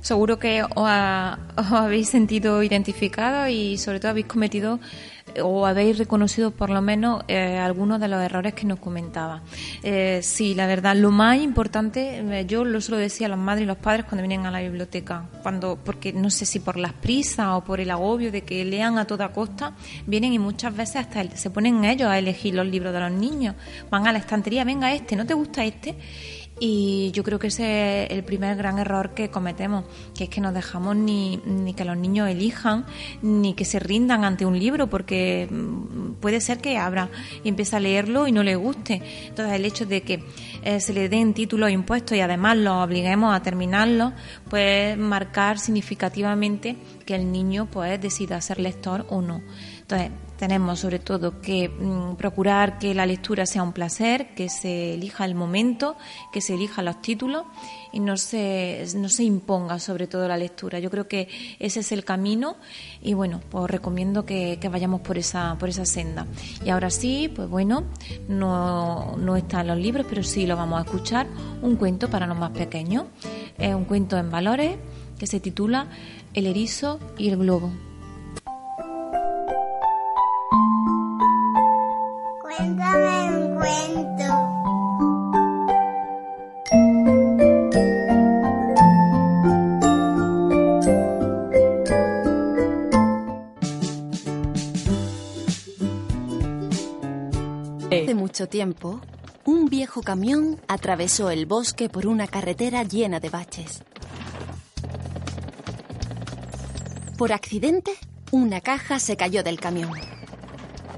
Seguro 0.06 0.38
que 0.38 0.62
os, 0.62 0.88
habéis 1.72 2.08
sentido 2.10 2.62
identificados 2.62 3.50
y 3.50 3.76
sobre 3.76 3.98
todo 3.98 4.12
habéis 4.12 4.26
cometido 4.26 4.78
o 5.42 5.66
habéis 5.66 5.98
reconocido 5.98 6.52
por 6.52 6.70
lo 6.70 6.80
menos 6.80 7.24
eh, 7.26 7.58
algunos 7.58 7.98
de 7.98 8.06
los 8.06 8.22
errores 8.22 8.54
que 8.54 8.66
nos 8.66 8.78
comentaba. 8.78 9.42
Eh, 9.82 10.20
sí, 10.22 10.54
la 10.54 10.68
verdad, 10.68 10.94
lo 10.94 11.10
más 11.10 11.38
importante, 11.38 12.18
eh, 12.18 12.46
yo 12.46 12.64
lo 12.64 12.80
suelo 12.80 12.98
decir 12.98 13.26
a 13.26 13.30
las 13.30 13.38
madres 13.38 13.64
y 13.64 13.66
los 13.66 13.78
padres 13.78 14.06
cuando 14.06 14.22
vienen 14.22 14.46
a 14.46 14.52
la 14.52 14.60
biblioteca, 14.60 15.28
cuando 15.42 15.76
porque 15.84 16.12
no 16.12 16.30
sé 16.30 16.46
si 16.46 16.60
por 16.60 16.76
las 16.76 16.92
prisas 16.92 17.48
o 17.48 17.64
por 17.64 17.80
el 17.80 17.90
agobio 17.90 18.30
de 18.30 18.42
que 18.42 18.64
lean 18.64 18.98
a 18.98 19.06
toda 19.06 19.32
costa, 19.32 19.72
vienen 20.06 20.32
y 20.32 20.38
muchas 20.38 20.76
veces 20.76 20.96
hasta 20.98 21.36
se 21.36 21.50
ponen 21.50 21.84
ellos 21.84 22.08
a 22.08 22.16
elegir 22.16 22.54
los 22.54 22.68
libros 22.68 22.92
de 22.92 23.00
los 23.00 23.10
niños, 23.10 23.56
van 23.90 24.06
a 24.06 24.12
la 24.12 24.20
estantería, 24.20 24.62
venga 24.62 24.94
este, 24.94 25.16
¿no 25.16 25.26
te 25.26 25.34
gusta 25.34 25.64
este? 25.64 25.96
Y 26.58 27.10
yo 27.12 27.22
creo 27.22 27.38
que 27.38 27.48
ese 27.48 28.04
es 28.04 28.10
el 28.10 28.24
primer 28.24 28.56
gran 28.56 28.78
error 28.78 29.12
que 29.12 29.28
cometemos, 29.28 29.84
que 30.16 30.24
es 30.24 30.30
que 30.30 30.40
no 30.40 30.52
dejamos 30.52 30.96
ni, 30.96 31.36
ni 31.44 31.74
que 31.74 31.84
los 31.84 31.98
niños 31.98 32.30
elijan, 32.30 32.86
ni 33.20 33.52
que 33.52 33.66
se 33.66 33.78
rindan 33.78 34.24
ante 34.24 34.46
un 34.46 34.58
libro, 34.58 34.88
porque 34.88 35.48
mm, 35.50 36.14
puede 36.14 36.40
ser 36.40 36.58
que 36.58 36.78
abra 36.78 37.10
y 37.44 37.50
empiece 37.50 37.76
a 37.76 37.80
leerlo 37.80 38.26
y 38.26 38.32
no 38.32 38.42
le 38.42 38.56
guste. 38.56 39.02
Entonces 39.26 39.54
el 39.54 39.66
hecho 39.66 39.84
de 39.84 40.02
que 40.02 40.24
eh, 40.62 40.80
se 40.80 40.94
le 40.94 41.10
den 41.10 41.34
títulos 41.34 41.70
impuestos 41.70 42.16
y 42.16 42.20
además 42.20 42.56
lo 42.56 42.82
obliguemos 42.82 43.34
a 43.34 43.42
terminarlo, 43.42 44.14
puede 44.48 44.96
marcar 44.96 45.58
significativamente 45.58 46.78
que 47.04 47.16
el 47.16 47.30
niño 47.30 47.66
pues 47.70 48.00
decida 48.00 48.40
ser 48.40 48.60
lector 48.60 49.06
o 49.10 49.20
no. 49.20 49.42
Entonces, 49.80 50.10
tenemos 50.38 50.80
sobre 50.80 50.98
todo 50.98 51.40
que 51.40 51.68
mm, 51.68 52.16
procurar 52.16 52.78
que 52.78 52.94
la 52.94 53.06
lectura 53.06 53.46
sea 53.46 53.62
un 53.62 53.72
placer, 53.72 54.34
que 54.34 54.48
se 54.48 54.94
elija 54.94 55.24
el 55.24 55.34
momento, 55.34 55.96
que 56.32 56.40
se 56.40 56.54
elija 56.54 56.82
los 56.82 57.00
títulos 57.00 57.44
y 57.92 58.00
no 58.00 58.16
se, 58.16 58.86
no 58.96 59.08
se 59.08 59.24
imponga 59.24 59.78
sobre 59.78 60.06
todo 60.06 60.28
la 60.28 60.36
lectura. 60.36 60.78
Yo 60.78 60.90
creo 60.90 61.08
que 61.08 61.28
ese 61.58 61.80
es 61.80 61.92
el 61.92 62.04
camino 62.04 62.56
y 63.02 63.14
bueno, 63.14 63.40
pues 63.50 63.70
recomiendo 63.70 64.24
que, 64.26 64.58
vayamos 64.70 65.00
por 65.00 65.16
esa, 65.16 65.56
por 65.58 65.68
esa 65.68 65.86
senda. 65.86 66.26
Y 66.64 66.70
ahora 66.70 66.90
sí, 66.90 67.32
pues 67.34 67.48
bueno, 67.48 67.84
no, 68.28 69.16
no 69.16 69.36
está 69.36 69.60
en 69.60 69.68
los 69.68 69.78
libros, 69.78 70.06
pero 70.08 70.22
sí 70.22 70.46
lo 70.46 70.56
vamos 70.56 70.80
a 70.80 70.84
escuchar, 70.84 71.26
un 71.62 71.76
cuento 71.76 72.10
para 72.10 72.26
los 72.26 72.36
más 72.36 72.50
pequeños. 72.50 73.04
Es 73.58 73.74
un 73.74 73.84
cuento 73.84 74.18
en 74.18 74.30
valores 74.30 74.76
que 75.18 75.26
se 75.26 75.40
titula 75.40 75.88
El 76.34 76.46
erizo 76.46 77.00
y 77.16 77.28
el 77.28 77.38
globo. 77.38 77.72
Tiempo, 98.46 99.00
un 99.44 99.66
viejo 99.66 100.02
camión 100.02 100.60
atravesó 100.68 101.30
el 101.30 101.46
bosque 101.46 101.88
por 101.88 102.06
una 102.06 102.26
carretera 102.26 102.82
llena 102.82 103.20
de 103.20 103.30
baches. 103.30 103.82
Por 107.16 107.32
accidente, 107.32 107.92
una 108.30 108.60
caja 108.60 108.98
se 108.98 109.16
cayó 109.16 109.42
del 109.42 109.58
camión. 109.58 109.92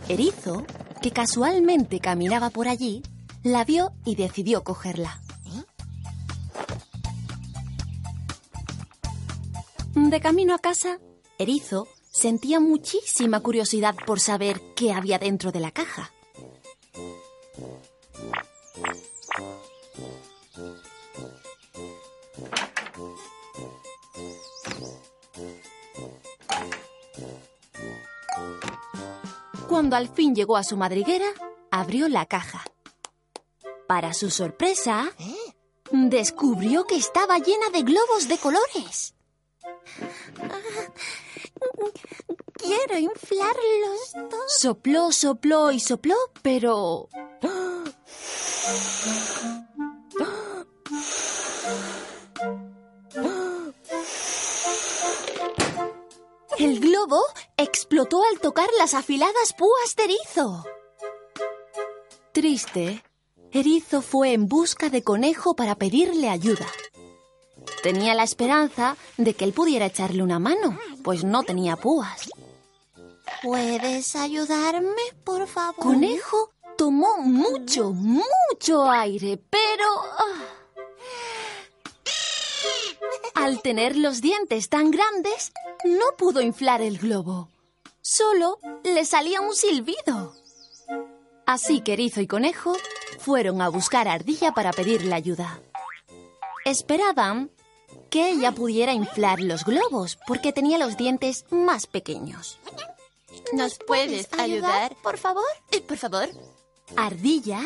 Erizo 0.09 0.65
que 1.01 1.11
casualmente 1.11 2.01
caminaba 2.01 2.51
por 2.51 2.69
allí, 2.69 3.03
la 3.43 3.65
vio 3.65 3.93
y 4.05 4.17
decidió 4.17 4.65
cogerla. 4.65 5.21
De 9.95 10.21
camino 10.21 10.55
a 10.55 10.59
casa, 10.59 10.99
Erizo 11.39 11.87
sentía 12.11 12.61
muchísima 12.61 13.41
curiosidad 13.41 13.95
por 14.07 14.21
saber 14.21 14.61
qué 14.75 14.93
había 14.93 15.19
dentro 15.19 15.53
de 15.53 15.61
la 15.61 15.71
caja. 15.71 16.11
Cuando 29.69 29.97
al 29.97 30.09
fin 30.09 30.35
llegó 30.35 30.57
a 30.57 30.65
su 30.65 30.77
madriguera, 30.77 31.27
abrió 31.71 32.09
la 32.09 32.27
caja. 32.27 32.65
Para 33.87 34.13
su 34.13 34.31
sorpresa, 34.31 35.13
descubrió 35.93 36.85
que 36.85 36.97
estaba 36.97 37.39
llena 37.39 37.71
de 37.71 37.83
globos 37.83 38.29
de 38.29 38.39
colores. 38.39 39.15
Quiero 42.55 42.99
inflarlos 42.99 44.13
todos. 44.31 44.53
Sopló, 44.59 45.13
sopló 45.13 45.71
y 45.71 45.81
sopló, 45.81 46.17
pero... 46.43 47.09
globo 57.09 57.25
explotó 57.57 58.23
al 58.31 58.41
tocar 58.41 58.69
las 58.79 58.95
afiladas 58.95 59.55
púas 59.57 59.97
de 59.97 60.05
Erizo. 60.05 60.65
Triste, 62.33 63.03
Erizo 63.51 64.03
fue 64.03 64.33
en 64.33 64.47
busca 64.47 64.91
de 64.91 65.03
Conejo 65.03 65.55
para 65.55 65.75
pedirle 65.75 66.29
ayuda. 66.29 66.67
Tenía 67.83 68.15
la 68.15 68.25
esperanza 68.25 68.97
de 69.17 69.35
que 69.35 69.45
él 69.45 69.53
pudiera 69.53 69.87
echarle 69.87 70.23
una 70.23 70.39
mano, 70.39 70.79
pues 71.03 71.25
no 71.25 71.43
tenía 71.43 71.77
púas. 71.77 72.29
¿Puedes 73.43 74.15
ayudarme, 74.17 75.03
por 75.25 75.47
favor? 75.47 75.77
Conejo 75.77 76.51
tomó 76.77 77.19
mucho, 77.19 77.93
mucho 77.93 78.91
aire, 78.91 79.41
pero... 79.51 79.85
Al 83.49 83.63
tener 83.63 83.97
los 83.97 84.21
dientes 84.21 84.69
tan 84.69 84.91
grandes, 84.91 85.53
no 85.83 86.05
pudo 86.19 86.43
inflar 86.43 86.83
el 86.83 86.99
globo. 86.99 87.49
Solo 88.03 88.59
le 88.85 89.07
salía 89.07 89.41
un 89.41 89.55
silbido. 89.55 90.35
Así 91.47 91.81
que 91.81 91.95
Erizo 91.95 92.21
y 92.21 92.27
Conejo 92.27 92.77
fueron 93.19 93.63
a 93.63 93.71
buscar 93.71 94.07
a 94.07 94.13
Ardilla 94.13 94.53
para 94.53 94.71
pedirle 94.71 95.15
ayuda. 95.15 95.63
Esperaban 96.67 97.51
que 98.11 98.29
ella 98.29 98.53
pudiera 98.53 98.93
inflar 98.93 99.41
los 99.41 99.65
globos 99.65 100.19
porque 100.27 100.53
tenía 100.53 100.77
los 100.77 100.99
dientes 100.99 101.47
más 101.49 101.87
pequeños. 101.87 102.59
¿Nos 103.55 103.79
puedes 103.79 104.29
ayudar, 104.35 104.95
por 105.03 105.17
favor? 105.17 105.49
Eh, 105.71 105.81
por 105.81 105.97
favor. 105.97 106.29
Ardilla 106.97 107.63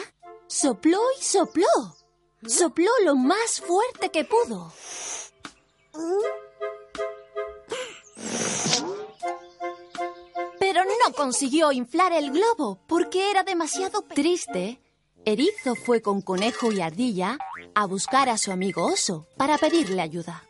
sopló 0.47 1.01
y 1.19 1.25
sopló. 1.25 1.97
Sopló 2.47 2.93
lo 3.05 3.17
más 3.17 3.61
fuerte 3.61 4.11
que 4.11 4.25
pudo. 4.25 4.73
Pero 10.59 10.85
no 10.85 11.15
consiguió 11.15 11.73
inflar 11.73 12.13
el 12.13 12.31
globo 12.31 12.79
porque 12.87 13.31
era 13.31 13.43
demasiado 13.43 14.03
triste. 14.03 14.81
Erizo 15.25 15.75
fue 15.75 16.03
con 16.03 16.21
Conejo 16.23 16.73
y 16.73 16.81
Ardilla 16.81 17.39
a 17.75 17.87
buscar 17.87 18.29
a 18.29 18.39
su 18.39 18.53
amigo 18.53 18.85
Oso 18.87 19.27
para 19.37 19.59
pedirle 19.59 20.01
ayuda. 20.01 20.45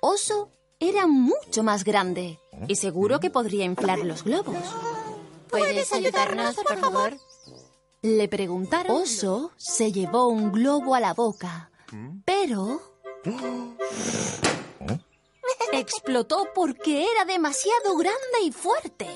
Oso 0.00 0.50
era 0.80 1.06
mucho 1.06 1.62
más 1.62 1.84
grande 1.84 2.38
y 2.68 2.76
seguro 2.76 3.20
que 3.20 3.30
podría 3.30 3.64
inflar 3.64 4.00
los 4.00 4.24
globos. 4.24 4.56
¿Puedes 5.48 5.92
ayudarnos, 5.92 6.56
por 6.56 6.78
favor? 6.78 7.16
Le 8.02 8.28
preguntaron. 8.28 8.96
Oso 8.96 9.52
se 9.56 9.92
llevó 9.92 10.26
un 10.26 10.50
globo 10.50 10.94
a 10.94 11.00
la 11.00 11.14
boca, 11.14 11.70
pero 12.24 12.80
explotó 15.72 16.48
porque 16.54 17.06
era 17.10 17.24
demasiado 17.24 17.96
grande 17.96 18.42
y 18.42 18.52
fuerte. 18.52 19.08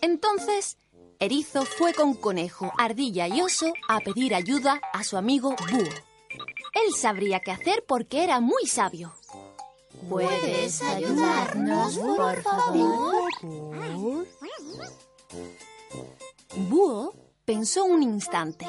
Entonces, 0.00 0.78
Erizo 1.18 1.64
fue 1.64 1.92
con 1.94 2.14
Conejo, 2.14 2.72
Ardilla 2.78 3.28
y 3.28 3.40
Oso 3.42 3.72
a 3.88 4.00
pedir 4.00 4.34
ayuda 4.34 4.80
a 4.92 5.04
su 5.04 5.16
amigo 5.16 5.50
Búho. 5.50 5.90
Él 6.74 6.94
sabría 6.96 7.40
qué 7.40 7.50
hacer 7.50 7.84
porque 7.86 8.22
era 8.24 8.40
muy 8.40 8.66
sabio. 8.66 9.14
¿Puedes 10.08 10.80
ayudarnos, 10.82 11.98
por 11.98 12.42
favor? 12.42 13.32
Búho 16.56 17.14
pensó 17.44 17.84
un 17.84 18.02
instante. 18.02 18.66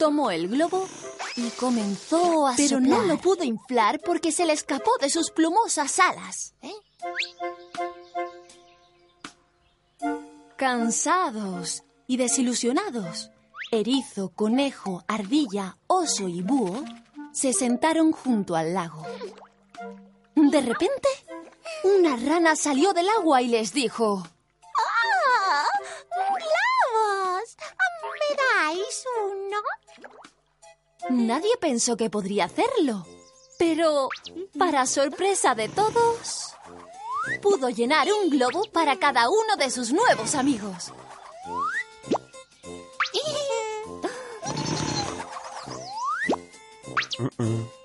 Tomó 0.00 0.30
el 0.30 0.48
globo 0.48 0.88
y 1.36 1.50
comenzó 1.50 2.46
a 2.46 2.54
Pero 2.56 2.80
no 2.80 3.02
lo 3.02 3.18
pudo 3.18 3.44
inflar 3.44 4.00
porque 4.00 4.32
se 4.32 4.46
le 4.46 4.54
escapó 4.54 4.90
de 4.98 5.10
sus 5.10 5.30
plumosas 5.30 5.98
alas. 5.98 6.54
Cansados 10.56 11.84
y 12.06 12.16
desilusionados, 12.16 13.30
Erizo, 13.70 14.30
Conejo, 14.30 15.04
Ardilla, 15.06 15.76
Oso 15.86 16.28
y 16.28 16.40
Búho 16.40 16.82
se 17.34 17.52
sentaron 17.52 18.10
junto 18.10 18.56
al 18.56 18.72
lago. 18.72 19.02
De 20.34 20.62
repente, 20.62 21.08
una 21.84 22.16
rana 22.16 22.56
salió 22.56 22.94
del 22.94 23.10
agua 23.10 23.42
y 23.42 23.48
les 23.48 23.74
dijo... 23.74 24.26
Nadie 31.10 31.56
pensó 31.60 31.96
que 31.96 32.08
podría 32.08 32.44
hacerlo. 32.44 33.06
Pero, 33.58 34.08
para 34.58 34.86
sorpresa 34.86 35.54
de 35.54 35.68
todos, 35.68 36.54
pudo 37.42 37.68
llenar 37.68 38.08
un 38.12 38.30
globo 38.30 38.62
para 38.72 38.98
cada 38.98 39.28
uno 39.28 39.56
de 39.58 39.70
sus 39.70 39.92
nuevos 39.92 40.34
amigos. 40.34 40.92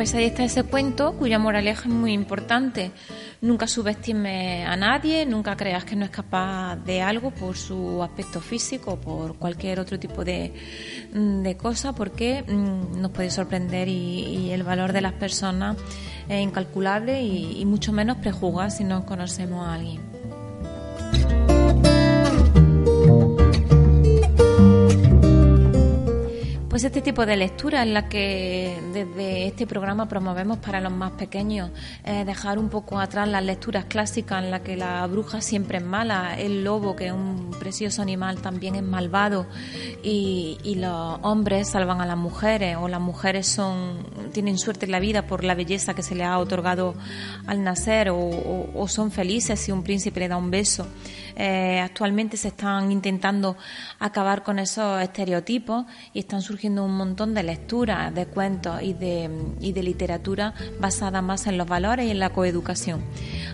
Pues 0.00 0.14
ahí 0.14 0.24
está 0.24 0.44
ese 0.44 0.62
cuento 0.62 1.12
cuya 1.18 1.38
moraleja 1.38 1.82
es 1.82 1.94
muy 1.94 2.14
importante. 2.14 2.90
Nunca 3.42 3.66
subestimes 3.66 4.66
a 4.66 4.74
nadie, 4.74 5.26
nunca 5.26 5.58
creas 5.58 5.84
que 5.84 5.94
no 5.94 6.06
es 6.06 6.10
capaz 6.10 6.76
de 6.76 7.02
algo 7.02 7.32
por 7.32 7.54
su 7.54 8.02
aspecto 8.02 8.40
físico 8.40 8.98
por 8.98 9.36
cualquier 9.36 9.78
otro 9.78 9.98
tipo 9.98 10.24
de, 10.24 10.54
de 11.12 11.56
cosa, 11.58 11.92
porque 11.92 12.42
mm, 12.48 12.98
nos 12.98 13.10
puede 13.10 13.28
sorprender 13.28 13.88
y, 13.88 14.24
y 14.24 14.52
el 14.52 14.62
valor 14.62 14.94
de 14.94 15.02
las 15.02 15.12
personas 15.12 15.76
es 16.30 16.40
incalculable 16.40 17.22
y, 17.22 17.62
mucho 17.66 17.92
menos 17.92 18.16
prejuzgar 18.16 18.70
si 18.70 18.84
no 18.84 19.04
conocemos 19.04 19.66
a 19.68 19.74
alguien. 19.74 20.09
Pues 26.80 26.86
este 26.86 27.02
tipo 27.02 27.26
de 27.26 27.36
lectura 27.36 27.82
es 27.82 27.90
la 27.90 28.08
que 28.08 28.80
desde 28.94 29.46
este 29.46 29.66
programa 29.66 30.08
promovemos 30.08 30.56
para 30.60 30.80
los 30.80 30.90
más 30.90 31.10
pequeños, 31.10 31.70
eh, 32.04 32.24
dejar 32.24 32.58
un 32.58 32.70
poco 32.70 32.98
atrás 32.98 33.28
las 33.28 33.44
lecturas 33.44 33.84
clásicas 33.84 34.42
en 34.42 34.50
las 34.50 34.62
que 34.62 34.78
la 34.78 35.06
bruja 35.06 35.42
siempre 35.42 35.76
es 35.76 35.84
mala, 35.84 36.40
el 36.40 36.64
lobo, 36.64 36.96
que 36.96 37.08
es 37.08 37.12
un 37.12 37.50
precioso 37.60 38.00
animal, 38.00 38.40
también 38.40 38.76
es 38.76 38.82
malvado, 38.82 39.46
y, 40.02 40.56
los 40.76 41.18
hombres 41.20 41.68
salvan 41.68 42.00
a 42.00 42.06
las 42.06 42.16
mujeres, 42.16 42.78
o 42.80 42.88
las 42.88 43.02
mujeres 43.02 43.46
son 43.46 43.98
tienen 44.32 44.56
suerte 44.56 44.86
en 44.86 44.92
la 44.92 45.00
vida 45.00 45.26
por 45.26 45.44
la 45.44 45.54
belleza 45.54 45.92
que 45.92 46.02
se 46.02 46.14
les 46.14 46.26
ha 46.26 46.38
otorgado 46.38 46.94
al 47.46 47.62
nacer, 47.62 48.08
o 48.10 48.86
son 48.88 49.10
felices 49.10 49.60
si 49.60 49.70
un 49.70 49.82
príncipe 49.82 50.20
le 50.20 50.28
da 50.28 50.38
un 50.38 50.50
beso. 50.50 50.86
Eh, 51.36 51.80
actualmente 51.80 52.36
se 52.36 52.48
están 52.48 52.90
intentando 52.92 53.56
acabar 53.98 54.42
con 54.42 54.58
esos 54.58 55.02
estereotipos 55.02 55.86
y 56.12 56.20
están 56.20 56.42
surgiendo 56.42 56.84
un 56.84 56.96
montón 56.96 57.34
de 57.34 57.42
lecturas, 57.42 58.14
de 58.14 58.26
cuentos 58.26 58.82
y 58.82 58.94
de, 58.94 59.30
y 59.60 59.72
de 59.72 59.82
literatura 59.82 60.54
basada 60.78 61.22
más 61.22 61.46
en 61.46 61.58
los 61.58 61.66
valores 61.66 62.06
y 62.06 62.10
en 62.10 62.18
la 62.18 62.30
coeducación. 62.30 63.02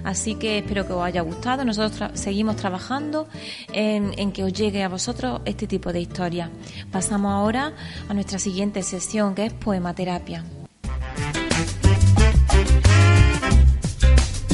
Así 0.05 0.37
que 0.37 0.59
espero 0.59 0.87
que 0.87 0.93
os 0.93 1.03
haya 1.03 1.23
gustado. 1.23 1.65
Nosotros 1.65 2.11
seguimos 2.15 2.57
trabajando 2.57 3.29
en, 3.73 4.13
en 4.19 4.33
que 4.33 4.45
os 4.45 4.53
llegue 4.53 4.83
a 4.83 4.89
vosotros 4.89 5.41
este 5.45 5.67
tipo 5.67 5.93
de 5.93 6.01
historia. 6.01 6.51
Pasamos 6.91 7.33
ahora 7.33 7.73
a 8.09 8.15
nuestra 8.15 8.39
siguiente 8.39 8.83
sesión 8.83 9.35
que 9.35 9.47
es 9.47 9.53
poematerapia. 9.53 10.45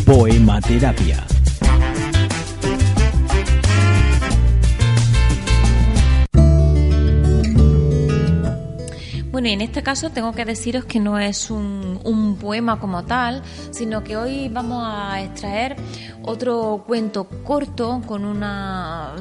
Poematerapia. 0.04 1.24
Bueno, 9.32 9.48
y 9.48 9.52
en 9.52 9.62
este 9.62 9.82
caso 9.82 10.10
tengo 10.10 10.32
que 10.32 10.44
deciros 10.44 10.84
que 10.84 11.00
no 11.00 11.18
es 11.18 11.50
un, 11.50 11.98
un 12.04 12.36
poema 12.36 12.78
como 12.78 13.04
tal, 13.04 13.42
sino 13.70 14.04
que 14.04 14.14
hoy 14.14 14.50
vamos 14.50 14.84
a 14.86 15.22
extraer 15.22 15.76
otro 16.24 16.84
cuento 16.86 17.24
corto 17.42 18.02
con 18.06 18.26
una, 18.26 19.14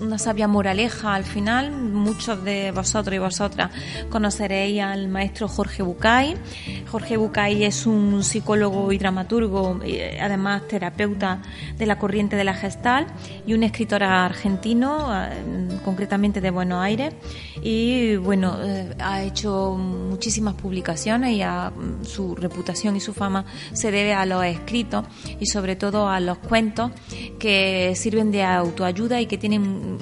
una 0.00 0.18
sabia 0.18 0.48
moraleja 0.48 1.14
al 1.14 1.24
final. 1.24 1.70
Muchos 1.70 2.42
de 2.44 2.72
vosotros 2.72 3.14
y 3.14 3.18
vosotras 3.18 3.70
conoceréis 4.10 4.82
al 4.82 5.08
maestro 5.08 5.46
Jorge 5.48 5.82
Bucay. 5.82 6.34
Jorge 6.90 7.16
Bucay 7.16 7.64
es 7.64 7.86
un 7.86 8.24
psicólogo 8.24 8.90
y 8.92 8.98
dramaturgo, 8.98 9.80
eh, 9.84 10.18
además 10.20 10.66
terapeuta 10.68 11.40
de 11.78 11.86
la 11.86 11.98
corriente 11.98 12.36
de 12.36 12.44
la 12.44 12.54
gestal 12.54 13.06
y 13.46 13.54
un 13.54 13.62
escritor 13.62 14.02
argentino, 14.02 15.08
eh, 15.14 15.68
concretamente 15.84 16.40
de 16.40 16.50
Buenos 16.50 16.82
Aires. 16.82 17.14
Y 17.62 18.16
bueno, 18.16 18.58
eh, 18.62 18.94
hecho 19.22 19.76
muchísimas 19.76 20.54
publicaciones 20.54 21.32
y 21.32 21.42
a, 21.42 21.72
su 22.02 22.34
reputación 22.34 22.96
y 22.96 23.00
su 23.00 23.12
fama 23.12 23.44
se 23.72 23.90
debe 23.90 24.14
a 24.14 24.26
los 24.26 24.44
escritos 24.44 25.04
y 25.38 25.46
sobre 25.46 25.76
todo 25.76 26.08
a 26.08 26.20
los 26.20 26.38
cuentos 26.38 26.90
que 27.38 27.94
sirven 27.96 28.30
de 28.30 28.42
autoayuda 28.42 29.20
y 29.20 29.26
que 29.26 29.38
tienen 29.38 29.98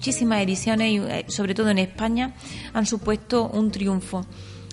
muchísimas 0.00 0.40
ediciones 0.42 0.92
y 0.92 0.96
eh, 0.96 1.24
sobre 1.28 1.54
todo 1.54 1.68
en 1.70 1.78
España 1.78 2.34
han 2.72 2.86
supuesto 2.86 3.48
un 3.48 3.70
triunfo. 3.70 4.24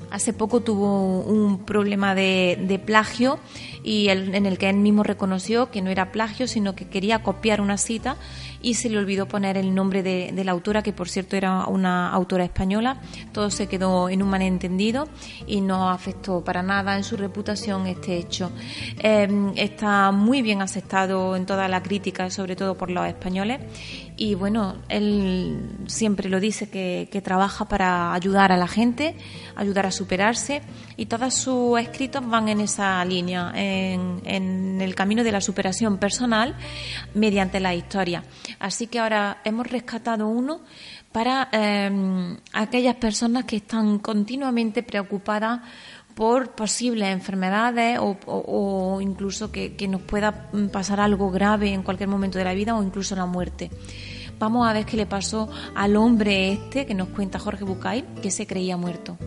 Hace 0.10 0.32
poco 0.32 0.62
tuvo 0.62 1.20
un 1.20 1.66
problema 1.66 2.16
de, 2.16 2.82
plagio 2.86 3.40
y 3.88 4.10
en 4.10 4.46
el 4.46 4.58
que 4.58 4.70
él 4.70 4.76
mismo 4.76 5.02
reconoció 5.02 5.72
que 5.72 5.82
no 5.82 5.90
era 5.90 6.12
plagio, 6.12 6.46
sino 6.46 6.76
que 6.76 6.90
quería 6.90 7.24
copiar 7.24 7.62
una 7.62 7.78
cita 7.78 8.18
y 8.62 8.74
se 8.74 8.90
le 8.90 8.98
olvidó 8.98 9.30
poner 9.30 9.56
el 9.56 9.74
nombre 9.74 10.04
de, 10.04 10.44
la 10.44 10.52
autora, 10.52 10.84
que 10.84 10.92
por 10.92 11.08
cierto 11.08 11.38
era 11.38 11.66
una 11.68 12.10
autora 12.12 12.44
española. 12.44 13.00
Todo 13.32 13.50
se 13.50 13.68
quedó 13.68 14.10
en 14.10 14.22
un 14.22 14.30
malentendido 14.30 15.08
y 15.46 15.62
no 15.62 15.90
afectó 15.90 16.44
para 16.44 16.62
nada 16.62 16.98
en 16.98 17.06
su 17.06 17.16
reputación 17.16 17.88
este 17.88 18.18
hecho. 18.18 18.52
Em, 19.00 19.54
está 19.56 20.12
muy 20.12 20.42
bien 20.42 20.62
aceptado 20.62 21.38
en 21.38 21.46
toda 21.46 21.70
la 21.70 21.82
crítica, 21.82 22.30
sobre 22.30 22.58
todo 22.58 22.76
por 22.76 22.90
los 22.92 23.08
españoles. 23.08 23.62
Y 24.20 24.34
bueno, 24.34 24.78
él 24.90 25.78
siempre 25.86 26.28
lo 26.28 26.40
dice 26.40 26.70
que, 26.70 27.08
trabaja 27.24 27.66
para 27.66 28.14
ayudar 28.14 28.52
a 28.52 28.58
la 28.58 28.68
gente, 28.68 29.16
ayudar 29.56 29.86
a 29.86 29.92
superarse 29.92 30.62
y 30.96 31.08
todos 31.08 31.34
sus 31.34 31.80
escritos 31.80 32.28
van 32.28 32.48
en 32.48 32.62
esa 32.62 33.04
línea, 33.06 33.52
en, 33.94 34.82
el 34.82 34.96
camino 34.96 35.24
de 35.24 35.32
la 35.32 35.42
superación 35.42 35.98
personal 35.98 36.56
mediante 37.14 37.60
la 37.60 37.74
historia. 37.76 38.24
Así 38.60 38.88
que 38.88 39.00
ahora 39.00 39.42
hemos 39.44 39.68
rescatado 39.68 40.28
uno 40.28 40.62
para 41.12 41.50
em, 41.52 42.38
aquellas 42.54 42.96
personas 42.96 43.46
que 43.46 43.58
están 43.58 44.00
continuamente 44.00 44.84
preocupadas 44.84 45.62
por 46.18 46.56
posibles 46.56 47.10
enfermedades 47.10 48.00
o, 48.02 48.98
incluso 49.00 49.52
que, 49.52 49.88
nos 49.88 50.02
pueda 50.02 50.50
pasar 50.72 51.00
algo 51.00 51.30
grave 51.30 51.72
en 51.72 51.84
cualquier 51.84 52.10
momento 52.10 52.40
de 52.40 52.44
la 52.44 52.56
vida 52.56 52.76
o 52.76 52.82
incluso 52.82 53.16
la 53.16 53.28
muerte. 53.28 53.70
Vamos 54.40 54.68
a 54.68 54.74
ver 54.74 54.86
qué 54.86 54.98
le 54.98 55.06
pasó 55.06 55.48
al 55.76 55.96
hombre 55.96 56.54
este 56.54 56.88
que 56.88 56.96
nos 56.96 57.10
cuenta 57.10 57.38
Jorge 57.38 57.64
Bucay, 57.64 58.04
que 58.22 58.32
se 58.32 58.48
creía 58.48 58.78
muerto. 58.78 59.18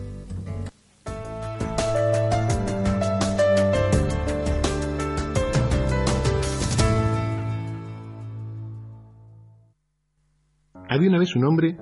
Había 10.91 11.07
una 11.07 11.19
vez 11.19 11.37
un 11.37 11.45
hombre 11.45 11.77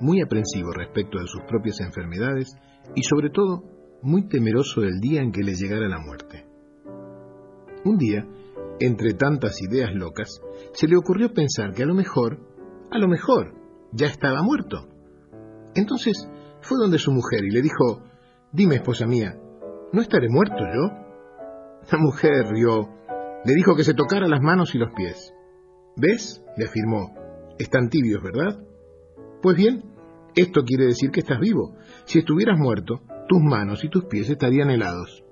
muy 0.00 0.22
aprensivo 0.22 0.72
respecto 0.72 1.18
de 1.18 1.26
sus 1.26 1.42
propias 1.42 1.80
enfermedades 1.80 2.56
y 2.94 3.02
sobre 3.02 3.28
todo 3.28 3.62
muy 4.00 4.26
temeroso 4.26 4.80
del 4.80 5.00
día 5.00 5.20
en 5.20 5.32
que 5.32 5.42
le 5.42 5.52
llegara 5.52 5.86
la 5.86 5.98
muerte. 5.98 6.46
Un 7.84 7.98
día, 7.98 8.26
entre 8.80 9.12
tantas 9.12 9.60
ideas 9.60 9.90
locas, 9.94 10.40
se 10.72 10.88
le 10.88 10.96
ocurrió 10.96 11.34
pensar 11.34 11.74
que 11.74 11.82
a 11.82 11.86
lo 11.86 11.94
mejor, 11.94 12.38
a 12.90 12.96
lo 12.96 13.06
mejor, 13.06 13.52
ya 13.92 14.06
estaba 14.06 14.40
muerto. 14.42 14.88
Entonces 15.74 16.26
fue 16.62 16.78
donde 16.78 16.98
su 16.98 17.12
mujer 17.12 17.44
y 17.44 17.50
le 17.50 17.60
dijo, 17.60 18.02
Dime, 18.50 18.76
esposa 18.76 19.06
mía, 19.06 19.36
¿no 19.92 20.00
estaré 20.00 20.30
muerto 20.30 20.56
yo? 20.56 20.90
La 21.92 21.98
mujer 21.98 22.46
rió, 22.50 22.88
le 23.44 23.52
dijo 23.52 23.76
que 23.76 23.84
se 23.84 23.92
tocara 23.92 24.26
las 24.26 24.40
manos 24.40 24.74
y 24.74 24.78
los 24.78 24.90
pies. 24.94 25.34
¿Ves? 25.96 26.42
le 26.56 26.64
afirmó, 26.64 27.23
están 27.58 27.88
tibios, 27.88 28.22
¿verdad? 28.22 28.60
Pues 29.42 29.56
bien, 29.56 29.82
esto 30.34 30.62
quiere 30.64 30.86
decir 30.86 31.10
que 31.10 31.20
estás 31.20 31.38
vivo. 31.38 31.76
Si 32.04 32.18
estuvieras 32.18 32.58
muerto, 32.58 33.00
tus 33.28 33.40
manos 33.42 33.84
y 33.84 33.88
tus 33.88 34.04
pies 34.06 34.28
estarían 34.28 34.70
helados. 34.70 35.24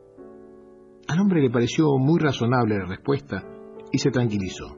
Al 1.09 1.21
hombre 1.21 1.43
le 1.43 1.51
pareció 1.51 1.87
muy 1.99 2.21
razonable 2.21 2.79
la 2.79 2.87
respuesta 2.87 3.43
y 3.91 3.99
se 3.99 4.11
tranquilizó. 4.11 4.77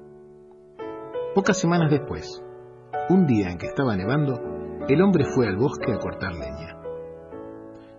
Pocas 1.34 1.58
semanas 1.58 1.90
después, 1.90 2.42
un 3.08 3.26
día 3.26 3.50
en 3.50 3.58
que 3.58 3.66
estaba 3.66 3.96
nevando, 3.96 4.40
el 4.88 5.02
hombre 5.02 5.24
fue 5.34 5.46
al 5.46 5.56
bosque 5.56 5.92
a 5.92 5.98
cortar 5.98 6.32
leña. 6.32 6.78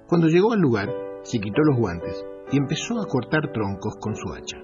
Cuando 0.07 0.27
llegó 0.27 0.53
al 0.53 0.59
lugar, 0.59 0.89
se 1.23 1.39
quitó 1.39 1.61
los 1.63 1.77
guantes 1.77 2.25
y 2.51 2.57
empezó 2.57 2.99
a 2.99 3.07
cortar 3.07 3.51
troncos 3.51 3.95
con 3.99 4.15
su 4.15 4.33
hacha. 4.33 4.57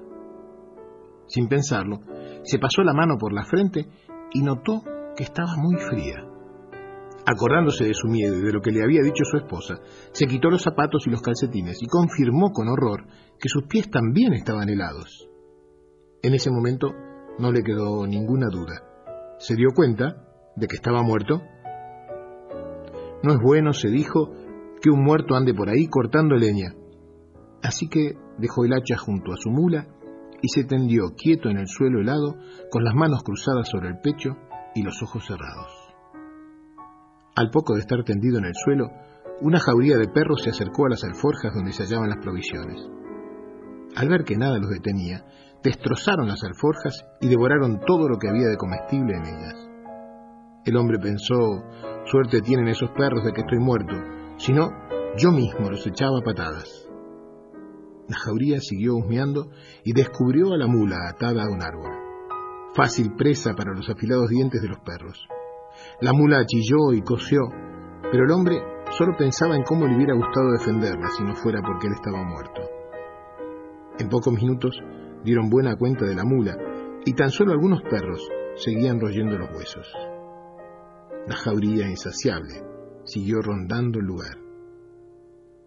Sin 1.27 1.47
pensarlo, 1.47 1.99
se 2.43 2.59
pasó 2.59 2.83
la 2.83 2.93
mano 2.93 3.17
por 3.17 3.33
la 3.33 3.43
frente 3.43 3.87
y 4.33 4.41
notó 4.41 4.83
que 5.15 5.23
estaba 5.23 5.55
muy 5.57 5.75
fría. 5.77 6.25
Acordándose 7.25 7.85
de 7.85 7.93
su 7.93 8.07
miedo 8.07 8.35
y 8.37 8.41
de 8.41 8.51
lo 8.51 8.61
que 8.61 8.71
le 8.71 8.83
había 8.83 9.03
dicho 9.03 9.23
su 9.23 9.37
esposa, 9.37 9.75
se 10.11 10.25
quitó 10.25 10.49
los 10.49 10.63
zapatos 10.63 11.05
y 11.05 11.11
los 11.11 11.21
calcetines 11.21 11.81
y 11.81 11.87
confirmó 11.87 12.51
con 12.51 12.67
horror 12.67 13.05
que 13.39 13.49
sus 13.49 13.63
pies 13.67 13.89
también 13.89 14.33
estaban 14.33 14.69
helados. 14.69 15.29
En 16.23 16.33
ese 16.33 16.49
momento 16.49 16.89
no 17.37 17.51
le 17.51 17.63
quedó 17.63 18.05
ninguna 18.07 18.47
duda. 18.49 18.83
Se 19.39 19.55
dio 19.55 19.69
cuenta 19.75 20.27
de 20.55 20.67
que 20.67 20.75
estaba 20.75 21.03
muerto. 21.03 21.41
No 23.23 23.33
es 23.33 23.39
bueno, 23.41 23.73
se 23.73 23.89
dijo, 23.89 24.31
que 24.81 24.89
un 24.89 25.03
muerto 25.03 25.35
ande 25.35 25.53
por 25.53 25.69
ahí 25.69 25.87
cortando 25.87 26.35
leña. 26.35 26.73
Así 27.61 27.87
que 27.87 28.17
dejó 28.39 28.65
el 28.65 28.73
hacha 28.73 28.97
junto 28.97 29.31
a 29.31 29.37
su 29.37 29.51
mula 29.51 29.87
y 30.41 30.47
se 30.49 30.63
tendió 30.63 31.13
quieto 31.15 31.49
en 31.49 31.57
el 31.57 31.67
suelo 31.67 32.01
helado, 32.01 32.35
con 32.71 32.83
las 32.83 32.93
manos 32.93 33.23
cruzadas 33.23 33.69
sobre 33.69 33.89
el 33.89 33.99
pecho 33.99 34.31
y 34.75 34.83
los 34.83 35.01
ojos 35.03 35.25
cerrados. 35.25 35.71
Al 37.35 37.49
poco 37.49 37.73
de 37.75 37.81
estar 37.81 38.03
tendido 38.03 38.39
en 38.39 38.45
el 38.45 38.53
suelo, 38.55 38.89
una 39.41 39.59
jauría 39.59 39.97
de 39.97 40.07
perros 40.07 40.41
se 40.43 40.49
acercó 40.49 40.85
a 40.85 40.89
las 40.89 41.03
alforjas 41.03 41.53
donde 41.53 41.71
se 41.71 41.83
hallaban 41.83 42.09
las 42.09 42.19
provisiones. 42.19 42.81
Al 43.95 44.09
ver 44.09 44.23
que 44.23 44.37
nada 44.37 44.59
los 44.59 44.69
detenía, 44.69 45.25
destrozaron 45.63 46.27
las 46.27 46.43
alforjas 46.43 47.05
y 47.19 47.27
devoraron 47.27 47.79
todo 47.85 48.07
lo 48.07 48.17
que 48.17 48.29
había 48.29 48.47
de 48.47 48.57
comestible 48.57 49.15
en 49.15 49.25
ellas. 49.25 49.69
El 50.65 50.77
hombre 50.77 50.99
pensó, 50.99 51.63
suerte 52.05 52.41
tienen 52.41 52.67
esos 52.67 52.91
perros 52.91 53.23
de 53.23 53.33
que 53.33 53.41
estoy 53.41 53.59
muerto, 53.59 53.95
si 54.37 54.53
no, 54.53 54.69
yo 55.17 55.31
mismo 55.31 55.69
los 55.69 55.85
echaba 55.87 56.19
a 56.19 56.23
patadas. 56.23 56.80
La 58.11 58.17
jauría 58.17 58.59
siguió 58.59 58.97
husmeando 58.97 59.51
y 59.85 59.93
descubrió 59.93 60.51
a 60.51 60.57
la 60.57 60.67
mula 60.67 60.97
atada 61.07 61.45
a 61.45 61.49
un 61.49 61.63
árbol. 61.63 61.93
Fácil 62.75 63.13
presa 63.15 63.53
para 63.53 63.73
los 63.73 63.89
afilados 63.89 64.27
dientes 64.27 64.61
de 64.61 64.67
los 64.67 64.79
perros. 64.79 65.25
La 66.01 66.11
mula 66.11 66.45
chilló 66.45 66.91
y 66.91 67.01
cosió, 67.03 67.39
pero 68.11 68.25
el 68.25 68.31
hombre 68.31 68.61
solo 68.97 69.15
pensaba 69.17 69.55
en 69.55 69.63
cómo 69.63 69.87
le 69.87 69.95
hubiera 69.95 70.13
gustado 70.13 70.51
defenderla 70.51 71.07
si 71.17 71.23
no 71.23 71.33
fuera 71.35 71.61
porque 71.61 71.87
él 71.87 71.93
estaba 71.93 72.21
muerto. 72.21 72.61
En 73.97 74.09
pocos 74.09 74.33
minutos 74.33 74.77
dieron 75.23 75.49
buena 75.49 75.77
cuenta 75.77 76.03
de 76.03 76.15
la 76.15 76.25
mula 76.25 76.57
y 77.05 77.13
tan 77.13 77.29
solo 77.29 77.53
algunos 77.53 77.81
perros 77.83 78.27
seguían 78.57 78.99
royendo 78.99 79.37
los 79.37 79.55
huesos. 79.55 79.87
La 81.27 81.37
jauría 81.37 81.89
insaciable 81.89 82.61
siguió 83.05 83.41
rondando 83.41 83.99
el 83.99 84.05
lugar. 84.05 84.50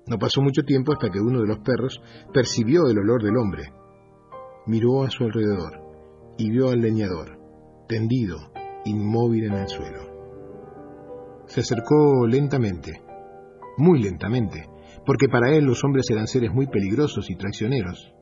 No 0.06 0.18
pasó 0.18 0.42
mucho 0.42 0.62
tiempo 0.62 0.92
hasta 0.92 1.10
que 1.10 1.20
uno 1.20 1.40
de 1.40 1.46
los 1.46 1.58
perros 1.60 2.00
percibió 2.32 2.86
el 2.88 2.98
olor 2.98 3.22
del 3.22 3.36
hombre. 3.36 3.72
Miró 4.66 5.02
a 5.02 5.10
su 5.10 5.24
alrededor 5.24 5.80
y 6.36 6.50
vio 6.50 6.68
al 6.68 6.80
leñador, 6.80 7.38
tendido, 7.88 8.36
inmóvil 8.84 9.44
en 9.44 9.54
el 9.54 9.68
suelo. 9.68 10.14
Se 11.46 11.60
acercó 11.60 12.26
lentamente, 12.26 13.02
muy 13.78 14.02
lentamente, 14.02 14.68
porque 15.06 15.28
para 15.28 15.54
él 15.54 15.64
los 15.64 15.82
hombres 15.84 16.06
eran 16.10 16.26
seres 16.26 16.52
muy 16.52 16.66
peligrosos 16.66 17.30
y 17.30 17.36
traicioneros. 17.36 18.12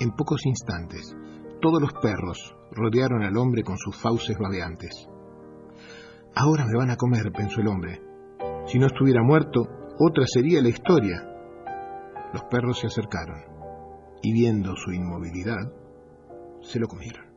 En 0.00 0.12
pocos 0.12 0.46
instantes, 0.46 1.14
todos 1.60 1.80
los 1.80 1.92
perros 1.94 2.56
rodearon 2.72 3.22
al 3.22 3.36
hombre 3.36 3.62
con 3.62 3.76
sus 3.76 3.96
fauces 3.96 4.38
babeantes. 4.38 5.08
Ahora 6.34 6.64
me 6.66 6.76
van 6.76 6.90
a 6.90 6.96
comer, 6.96 7.32
pensó 7.32 7.60
el 7.60 7.68
hombre. 7.68 8.00
Si 8.66 8.78
no 8.78 8.86
estuviera 8.86 9.22
muerto, 9.22 9.79
otra 10.02 10.24
sería 10.26 10.62
la 10.62 10.70
historia. 10.70 11.22
Los 12.32 12.44
perros 12.44 12.80
se 12.80 12.86
acercaron 12.86 13.44
y 14.22 14.32
viendo 14.32 14.74
su 14.76 14.92
inmovilidad, 14.92 15.70
se 16.62 16.78
lo 16.78 16.88
comieron. 16.88 17.29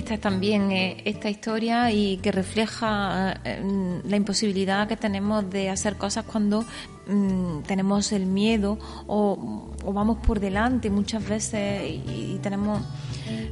Esta 0.00 0.14
es 0.14 0.20
también 0.20 0.72
eh, 0.72 1.02
esta 1.04 1.28
historia 1.28 1.92
y 1.92 2.16
que 2.18 2.32
refleja 2.32 3.40
eh, 3.44 3.62
la 4.04 4.16
imposibilidad 4.16 4.88
que 4.88 4.96
tenemos 4.96 5.48
de 5.50 5.68
hacer 5.68 5.96
cosas 5.96 6.24
cuando 6.24 6.64
mm, 7.06 7.60
tenemos 7.66 8.12
el 8.12 8.26
miedo 8.26 8.78
o, 9.06 9.68
vamos 9.84 10.18
por 10.26 10.40
delante 10.40 10.90
muchas 10.90 11.26
veces 11.26 11.82
y, 11.84 12.38
tenemos 12.42 12.80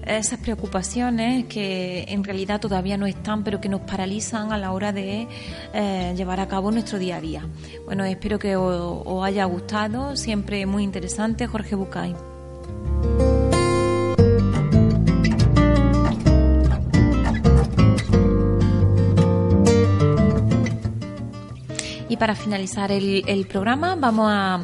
esas 0.07 0.39
preocupaciones 0.41 1.45
que 1.45 2.07
en 2.09 2.25
realidad 2.25 2.59
todavía 2.59 2.97
no 2.97 3.07
están, 3.07 3.45
pero 3.45 3.61
que 3.61 3.69
nos 3.69 3.83
paralizan 3.83 4.51
a 4.51 4.57
la 4.57 4.73
hora 4.73 4.93
de 4.93 5.29
eh, 5.75 6.15
llevar 6.17 6.41
a 6.41 6.49
cabo 6.49 6.71
nuestro 6.71 6.99
día 6.99 7.17
a 7.17 7.21
día. 7.21 7.47
Bueno, 7.85 8.05
espero 8.05 8.39
que 8.39 8.57
os 8.57 9.25
haya 9.25 9.45
gustado, 9.45 10.17
siempre 10.17 10.65
muy 10.65 10.85
interesante, 10.85 11.47
Jorge 11.47 11.75
Bucay. 11.75 12.15
Y 22.09 22.17
para 22.17 22.35
finalizar 22.35 22.91
el, 22.91 23.47
programa 23.49 23.97
vamos 23.97 24.27
a, 24.31 24.61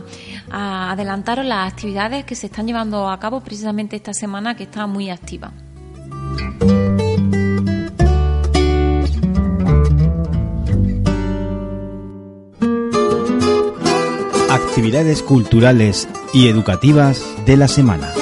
a 0.50 0.92
adelantaros 0.92 1.44
las 1.44 1.72
actividades 1.72 2.24
que 2.24 2.34
se 2.34 2.46
están 2.46 2.66
llevando 2.66 3.08
a 3.10 3.18
cabo 3.20 3.40
precisamente 3.40 3.96
esta 3.96 4.14
semana 4.14 4.56
que 4.56 4.64
está 4.64 4.86
muy 4.86 5.10
activa. 5.10 5.52
Actividades 14.50 15.22
culturales 15.22 16.08
y 16.32 16.48
educativas 16.48 17.24
de 17.46 17.56
la 17.56 17.68
semana. 17.68 18.12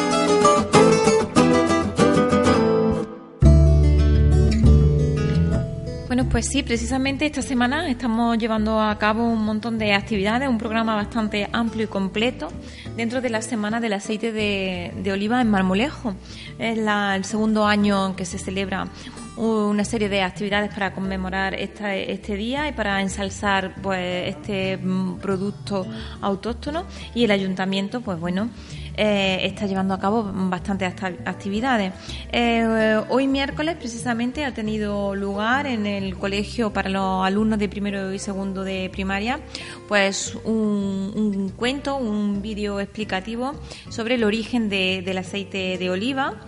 Pues 6.43 6.51
sí, 6.51 6.65
precisamente 6.65 7.25
esta 7.25 7.41
semana 7.41 7.89
estamos 7.89 8.37
llevando 8.37 8.81
a 8.81 8.99
cabo 8.99 9.25
un 9.29 9.45
montón 9.45 9.79
de 9.79 9.93
actividades, 9.93 10.49
un 10.49 10.59
programa 10.59 10.97
bastante 10.97 11.49
amplio 11.53 11.85
y 11.85 11.87
completo 11.87 12.49
dentro 12.97 13.21
de 13.21 13.31
la 13.31 13.43
Semana 13.43 13.79
del 13.79 13.93
Aceite 13.93 14.33
de, 14.33 15.13
Oliva 15.13 15.41
en 15.41 15.49
Marmolejo. 15.49 16.17
Es 16.59 16.79
el 16.79 17.25
segundo 17.25 17.65
año 17.65 18.09
en 18.09 18.15
que 18.17 18.25
se 18.25 18.39
celebra 18.39 18.89
una 19.37 19.85
serie 19.85 20.09
de 20.09 20.23
actividades 20.23 20.75
para 20.75 20.93
conmemorar 20.93 21.55
este 21.55 22.37
día 22.37 22.69
y 22.69 22.73
para 22.73 23.01
ensalzar 23.01 23.77
pues 23.81 24.35
este 24.35 24.79
mm, 24.79 25.21
producto 25.21 25.87
autóctono 26.23 26.87
y 27.15 27.23
el 27.23 27.31
ayuntamiento 27.31 28.01
pues 28.01 28.19
bueno 28.19 28.51
eh, 28.97 29.41
está 29.43 29.67
llevando 29.67 29.95
a 29.95 29.99
cabo 29.99 30.31
bastantes 30.33 30.93
actividades. 31.25 31.93
Eh, 32.31 33.01
hoy 33.09 33.27
miércoles 33.27 33.77
precisamente 33.77 34.45
ha 34.45 34.55
tenido 34.55 35.15
lugar 35.15 35.67
en 35.67 35.87
el 35.87 36.17
colegio 36.17 36.73
para 36.73 36.89
los 36.89 37.25
alumnos 37.25 37.59
de 37.59 37.69
primero 37.69 38.13
y 38.13 38.19
segundo 38.19 38.65
de 38.65 38.91
primaria 38.91 39.41
pues 39.89 40.35
un, 40.45 41.53
cuento, 41.57 41.97
un 41.97 42.43
vídeo 42.43 42.81
explicativo 42.81 43.55
sobre 43.89 44.15
el 44.15 44.25
origen 44.25 44.69
del 44.69 45.19
aceite 45.19 45.79
de 45.79 45.91
oliva 45.91 46.41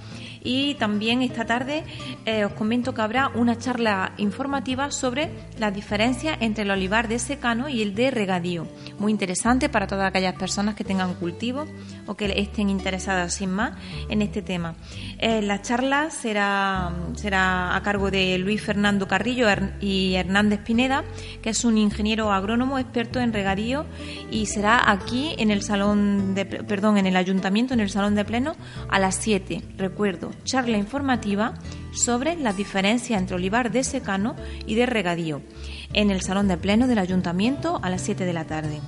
y 0.44 0.74
también 0.74 1.22
esta 1.22 1.46
tarde 1.46 1.82
eh, 2.26 2.44
os 2.44 2.52
comento 2.52 2.94
que 2.94 3.02
habrá 3.02 3.28
una 3.34 3.58
charla 3.58 4.12
informativa 4.18 4.90
sobre 4.90 5.30
la 5.58 5.70
diferencia 5.70 6.36
entre 6.38 6.64
el 6.64 6.70
olivar 6.70 7.08
de 7.08 7.18
secano 7.18 7.68
y 7.68 7.82
el 7.82 7.94
de 7.94 8.10
regadío. 8.10 8.68
Muy 8.98 9.10
interesante 9.10 9.68
para 9.68 9.86
todas 9.86 10.06
aquellas 10.06 10.34
personas 10.34 10.74
que 10.74 10.84
tengan 10.84 11.14
cultivo 11.14 11.64
o 12.06 12.14
que 12.14 12.26
estén 12.36 12.68
interesadas 12.68 13.34
sin 13.34 13.50
más 13.50 13.72
en 14.08 14.20
este 14.20 14.42
tema. 14.42 14.74
Eh, 15.18 15.40
la 15.40 15.62
charla 15.62 16.10
será, 16.10 16.92
será 17.14 17.74
a 17.74 17.82
cargo 17.82 18.10
de 18.10 18.36
Luis 18.38 18.60
Fernando 18.62 19.08
Carrillo 19.08 19.48
y 19.80 20.14
Hernández 20.14 20.60
Pineda, 20.60 21.04
que 21.42 21.50
es 21.50 21.64
un 21.64 21.78
ingeniero 21.78 22.32
agrónomo 22.32 22.78
experto 22.78 23.18
en 23.18 23.32
regadío 23.32 23.86
y 24.30 24.46
será 24.46 24.90
aquí 24.90 25.34
en 25.38 25.50
el 25.50 25.62
salón 25.62 26.34
de, 26.34 26.44
perdón, 26.44 26.98
en 26.98 27.06
el 27.06 27.16
ayuntamiento, 27.16 27.72
en 27.72 27.80
el 27.80 27.88
salón 27.88 28.14
de 28.14 28.26
pleno 28.26 28.56
a 28.90 28.98
las 28.98 29.14
7. 29.16 29.62
Recuerdo, 29.78 30.33
charla 30.42 30.76
informativa 30.76 31.54
sobre 31.92 32.36
la 32.36 32.52
diferencia 32.52 33.18
entre 33.18 33.36
olivar 33.36 33.70
de 33.70 33.84
secano 33.84 34.34
y 34.66 34.74
de 34.74 34.86
regadío 34.86 35.42
en 35.92 36.10
el 36.10 36.20
salón 36.20 36.48
de 36.48 36.56
pleno 36.56 36.86
del 36.86 36.98
ayuntamiento 36.98 37.78
a 37.82 37.90
las 37.90 38.02
7 38.02 38.24
de 38.24 38.32
la 38.32 38.44
tarde. 38.44 38.80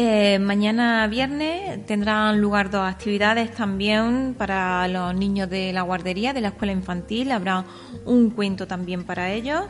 Eh, 0.00 0.38
mañana 0.38 1.04
viernes 1.08 1.84
tendrán 1.84 2.40
lugar 2.40 2.70
dos 2.70 2.88
actividades 2.88 3.52
también 3.52 4.36
para 4.38 4.86
los 4.86 5.12
niños 5.12 5.50
de 5.50 5.72
la 5.72 5.82
guardería 5.82 6.32
de 6.32 6.40
la 6.40 6.48
escuela 6.50 6.72
infantil. 6.72 7.32
Habrá 7.32 7.64
un 8.04 8.30
cuento 8.30 8.68
también 8.68 9.02
para 9.02 9.32
ellos 9.32 9.64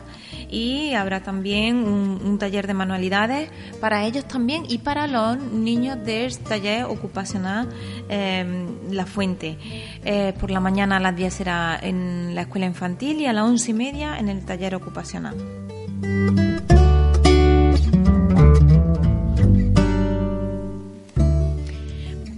y 0.47 0.93
habrá 0.93 1.23
también 1.23 1.77
un, 1.77 2.37
taller 2.37 2.67
de 2.67 2.75
manualidades 2.75 3.49
para 3.81 4.05
ellos 4.05 4.27
también 4.27 4.65
y 4.69 4.77
para 4.77 5.07
los 5.07 5.35
niños 5.39 5.97
del 6.05 6.37
taller 6.37 6.83
ocupacional 6.83 7.67
eh, 8.07 8.67
La 8.91 9.07
Fuente. 9.07 9.57
Eh, 10.05 10.35
por 10.39 10.51
la 10.51 10.59
mañana 10.59 10.97
a 10.97 10.99
las 10.99 11.15
10 11.15 11.33
será 11.33 11.79
en 11.81 12.35
la 12.35 12.41
escuela 12.41 12.67
infantil 12.67 13.19
y 13.19 13.25
a 13.25 13.33
las 13.33 13.45
once 13.45 13.71
y 13.71 13.73
media 13.73 14.19
en 14.19 14.29
el 14.29 14.45
taller 14.45 14.75
ocupacional. 14.75 15.35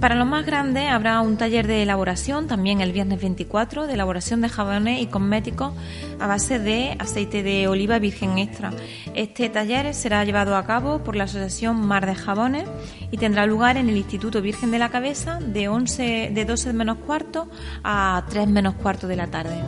Para 0.01 0.15
los 0.15 0.25
más 0.25 0.47
grandes 0.47 0.89
habrá 0.89 1.21
un 1.21 1.37
taller 1.37 1.67
de 1.67 1.83
elaboración 1.83 2.47
también 2.47 2.81
el 2.81 2.91
viernes 2.91 3.21
24 3.21 3.85
de 3.85 3.93
elaboración 3.93 4.41
de 4.41 4.49
jabones 4.49 4.99
y 4.99 5.05
cosméticos 5.05 5.73
a 6.19 6.25
base 6.25 6.57
de 6.57 6.95
aceite 6.97 7.43
de 7.43 7.67
oliva 7.67 7.99
virgen 7.99 8.39
extra. 8.39 8.71
Este 9.13 9.47
taller 9.49 9.93
será 9.93 10.25
llevado 10.25 10.55
a 10.55 10.65
cabo 10.65 11.03
por 11.03 11.15
la 11.15 11.25
Asociación 11.25 11.79
Mar 11.79 12.07
de 12.07 12.15
Jabones 12.15 12.67
y 13.11 13.17
tendrá 13.17 13.45
lugar 13.45 13.77
en 13.77 13.89
el 13.89 13.97
Instituto 13.97 14.41
Virgen 14.41 14.71
de 14.71 14.79
la 14.79 14.89
Cabeza 14.89 15.39
de 15.39 15.67
11 15.67 16.31
de 16.33 16.45
12 16.45 16.73
menos 16.73 16.97
cuarto 17.05 17.47
a 17.83 18.25
3 18.27 18.47
menos 18.47 18.73
cuarto 18.73 19.07
de 19.07 19.15
la 19.15 19.27
tarde. 19.27 19.61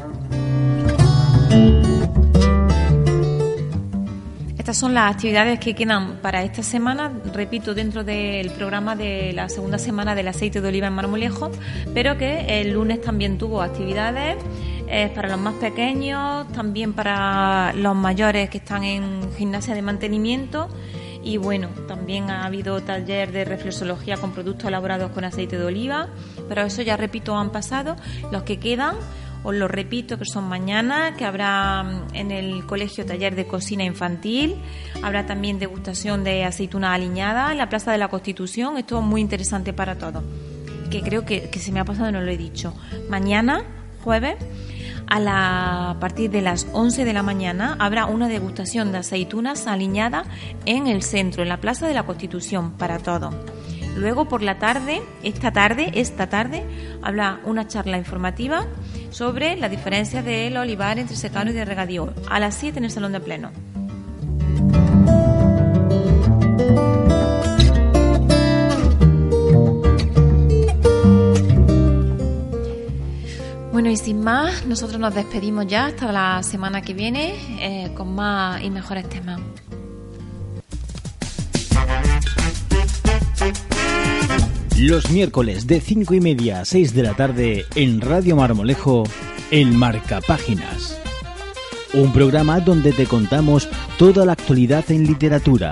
Son 4.74 4.96
las 4.96 5.14
actividades 5.14 5.60
que 5.60 5.76
quedan 5.76 6.18
para 6.18 6.42
esta 6.42 6.64
semana, 6.64 7.12
repito, 7.32 7.76
dentro 7.76 8.04
del 8.04 8.50
programa 8.50 8.96
de 8.96 9.32
la 9.32 9.48
segunda 9.48 9.78
semana 9.78 10.16
del 10.16 10.28
aceite 10.28 10.62
de 10.62 10.68
oliva 10.68 10.88
en 10.88 10.94
Marmolejo, 10.94 11.52
pero 11.94 12.18
que 12.18 12.60
el 12.60 12.74
lunes 12.74 13.00
también 13.00 13.38
tuvo 13.38 13.62
actividades 13.62 14.38
eh, 14.88 15.12
para 15.14 15.30
los 15.30 15.40
más 15.40 15.54
pequeños, 15.56 16.52
también 16.54 16.94
para 16.94 17.72
los 17.74 17.96
mayores 17.96 18.50
que 18.50 18.58
están 18.58 18.84
en 18.84 19.32
gimnasia 19.38 19.76
de 19.76 19.84
mantenimiento. 19.84 20.68
Y 21.24 21.38
bueno, 21.38 21.70
también 21.88 22.32
ha 22.32 22.44
habido 22.44 22.82
taller 22.82 23.32
de 23.32 23.46
reflexología 23.46 24.18
con 24.18 24.32
productos 24.32 24.68
elaborados 24.68 25.12
con 25.12 25.24
aceite 25.24 25.58
de 25.58 25.66
oliva, 25.66 26.10
pero 26.50 26.64
eso 26.64 26.82
ya 26.82 26.98
repito 26.98 27.38
han 27.38 27.52
pasado. 27.52 27.96
Los 28.32 28.42
que 28.42 28.58
quedan 28.58 28.96
os 29.44 29.54
lo 29.54 29.68
repito 29.68 30.18
que 30.18 30.26
son 30.26 30.48
mañana, 30.48 31.16
que 31.16 31.26
habrá 31.26 31.84
mm, 31.84 32.16
en 32.16 32.32
el 32.32 32.66
colegio 32.66 33.06
taller 33.06 33.36
de 33.36 33.46
cocina 33.46 33.84
infantil, 33.84 34.56
habrá 35.02 35.26
también 35.26 35.60
degustación 35.60 36.24
de 36.24 36.46
aceituna 36.46 36.94
aliñada 36.94 37.52
en 37.52 37.58
la 37.58 37.70
Plaza 37.70 37.92
de 37.92 37.98
la 37.98 38.08
Constitución, 38.08 38.78
esto 38.78 39.00
es 39.00 39.06
muy 39.06 39.22
interesante 39.22 39.74
para 39.74 39.98
todos, 39.98 40.24
que 40.90 41.02
creo 41.02 41.26
que, 41.26 41.50
se 41.54 41.72
me 41.72 41.80
ha 41.80 41.86
pasado 41.86 42.12
no 42.12 42.22
lo 42.22 42.32
he 42.32 42.38
dicho. 42.38 42.74
Mañana, 43.10 43.64
jueves, 44.04 44.36
a, 45.08 45.20
la, 45.20 45.98
partir 46.00 46.32
de 46.32 46.42
las 46.42 46.68
11 46.72 47.06
de 47.06 47.14
la 47.14 47.24
mañana 47.24 47.76
habrá 47.80 48.06
una 48.06 48.28
degustación 48.28 48.92
de 48.92 49.00
aceitunas 49.00 49.68
aliñadas 49.68 50.26
en 50.66 50.88
el 50.88 51.04
centro, 51.04 51.44
en 51.44 51.50
la 51.50 51.58
Plaza 51.58 51.88
de 51.88 51.94
la 51.94 52.04
Constitución, 52.04 52.72
para 52.72 53.00
todos. 53.00 53.36
Luego 53.96 54.26
por 54.26 54.42
la 54.42 54.58
tarde, 54.58 55.02
esta 55.22 55.52
tarde, 55.52 55.92
esta 55.96 56.28
tarde, 56.28 56.64
habla 57.02 57.40
una 57.46 57.68
charla 57.68 57.98
informativa 57.98 58.66
sobre 59.12 59.56
la 59.56 59.70
diferencia 59.70 60.24
del 60.24 60.58
olivar 60.58 60.98
entre 60.98 61.16
secano 61.16 61.52
y 61.52 61.54
de 61.54 61.66
regadío, 61.66 62.14
a 62.30 62.40
las 62.40 62.56
7 62.56 62.80
en 62.80 62.86
el 62.86 62.92
Salón 62.92 63.12
de 63.12 63.20
Pleno. 63.20 63.52
Bueno, 73.72 73.90
y 73.90 73.98
sin 73.98 74.24
más, 74.24 74.66
nosotros 74.66 75.00
nos 75.00 75.14
despedimos 75.14 75.68
ya 75.68 75.88
hasta 75.88 76.12
la 76.12 76.42
semana 76.44 76.82
que 76.82 76.94
viene 76.94 77.34
eh, 77.60 77.92
con 77.94 78.14
más 78.16 78.64
y 78.64 78.70
mejores 78.70 79.10
temas. 79.10 79.42
Los 84.80 85.12
miércoles 85.12 85.68
de 85.68 85.80
5 85.80 86.16
y 86.16 86.20
media 86.20 86.62
a 86.62 86.66
6 86.66 86.96
de 86.96 87.04
la 87.04 87.14
tarde 87.14 87.66
en 87.76 88.02
Radio 88.02 88.36
Marmolejo, 88.36 89.04
en 89.52 89.76
Marca 89.78 90.20
Páginas. 90.20 91.00
Un 91.94 92.12
programa 92.12 92.60
donde 92.60 92.92
te 92.92 93.06
contamos 93.06 93.70
toda 94.00 94.26
la 94.26 94.32
actualidad 94.34 94.90
en 94.90 95.06
literatura, 95.06 95.72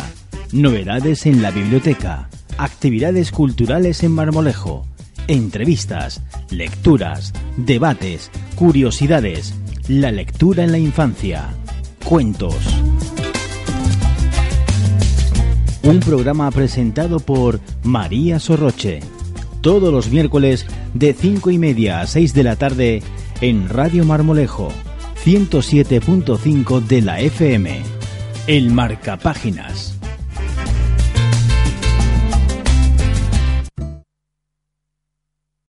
novedades 0.52 1.26
en 1.26 1.42
la 1.42 1.50
biblioteca, 1.50 2.30
actividades 2.60 3.32
culturales 3.32 4.04
en 4.04 4.12
Marmolejo, 4.12 4.86
entrevistas, 5.28 6.22
lecturas, 6.52 7.34
debates, 7.58 8.30
curiosidades, 8.54 9.56
la 9.88 10.12
lectura 10.12 10.64
en 10.64 10.72
la 10.72 10.78
infancia, 10.78 11.50
cuentos. 12.06 12.56
Un 15.92 16.00
programa 16.00 16.50
presentado 16.52 17.20
por 17.20 17.60
María 17.84 18.40
Sorroche. 18.40 19.02
Todos 19.60 19.92
los 19.92 20.10
miércoles 20.10 20.66
de 20.94 21.14
5 21.14 21.52
y 21.52 21.58
media 21.58 22.00
a 22.00 22.08
6 22.08 22.34
de 22.34 22.44
la 22.44 22.56
tarde 22.56 23.04
en 23.42 23.68
Radio 23.68 24.06
Marmolejo, 24.06 24.70
107.5 25.26 26.80
de 26.80 27.02
la 27.02 27.20
FM. 27.20 27.82
El 28.48 28.72
Marcapáginas. 28.72 30.01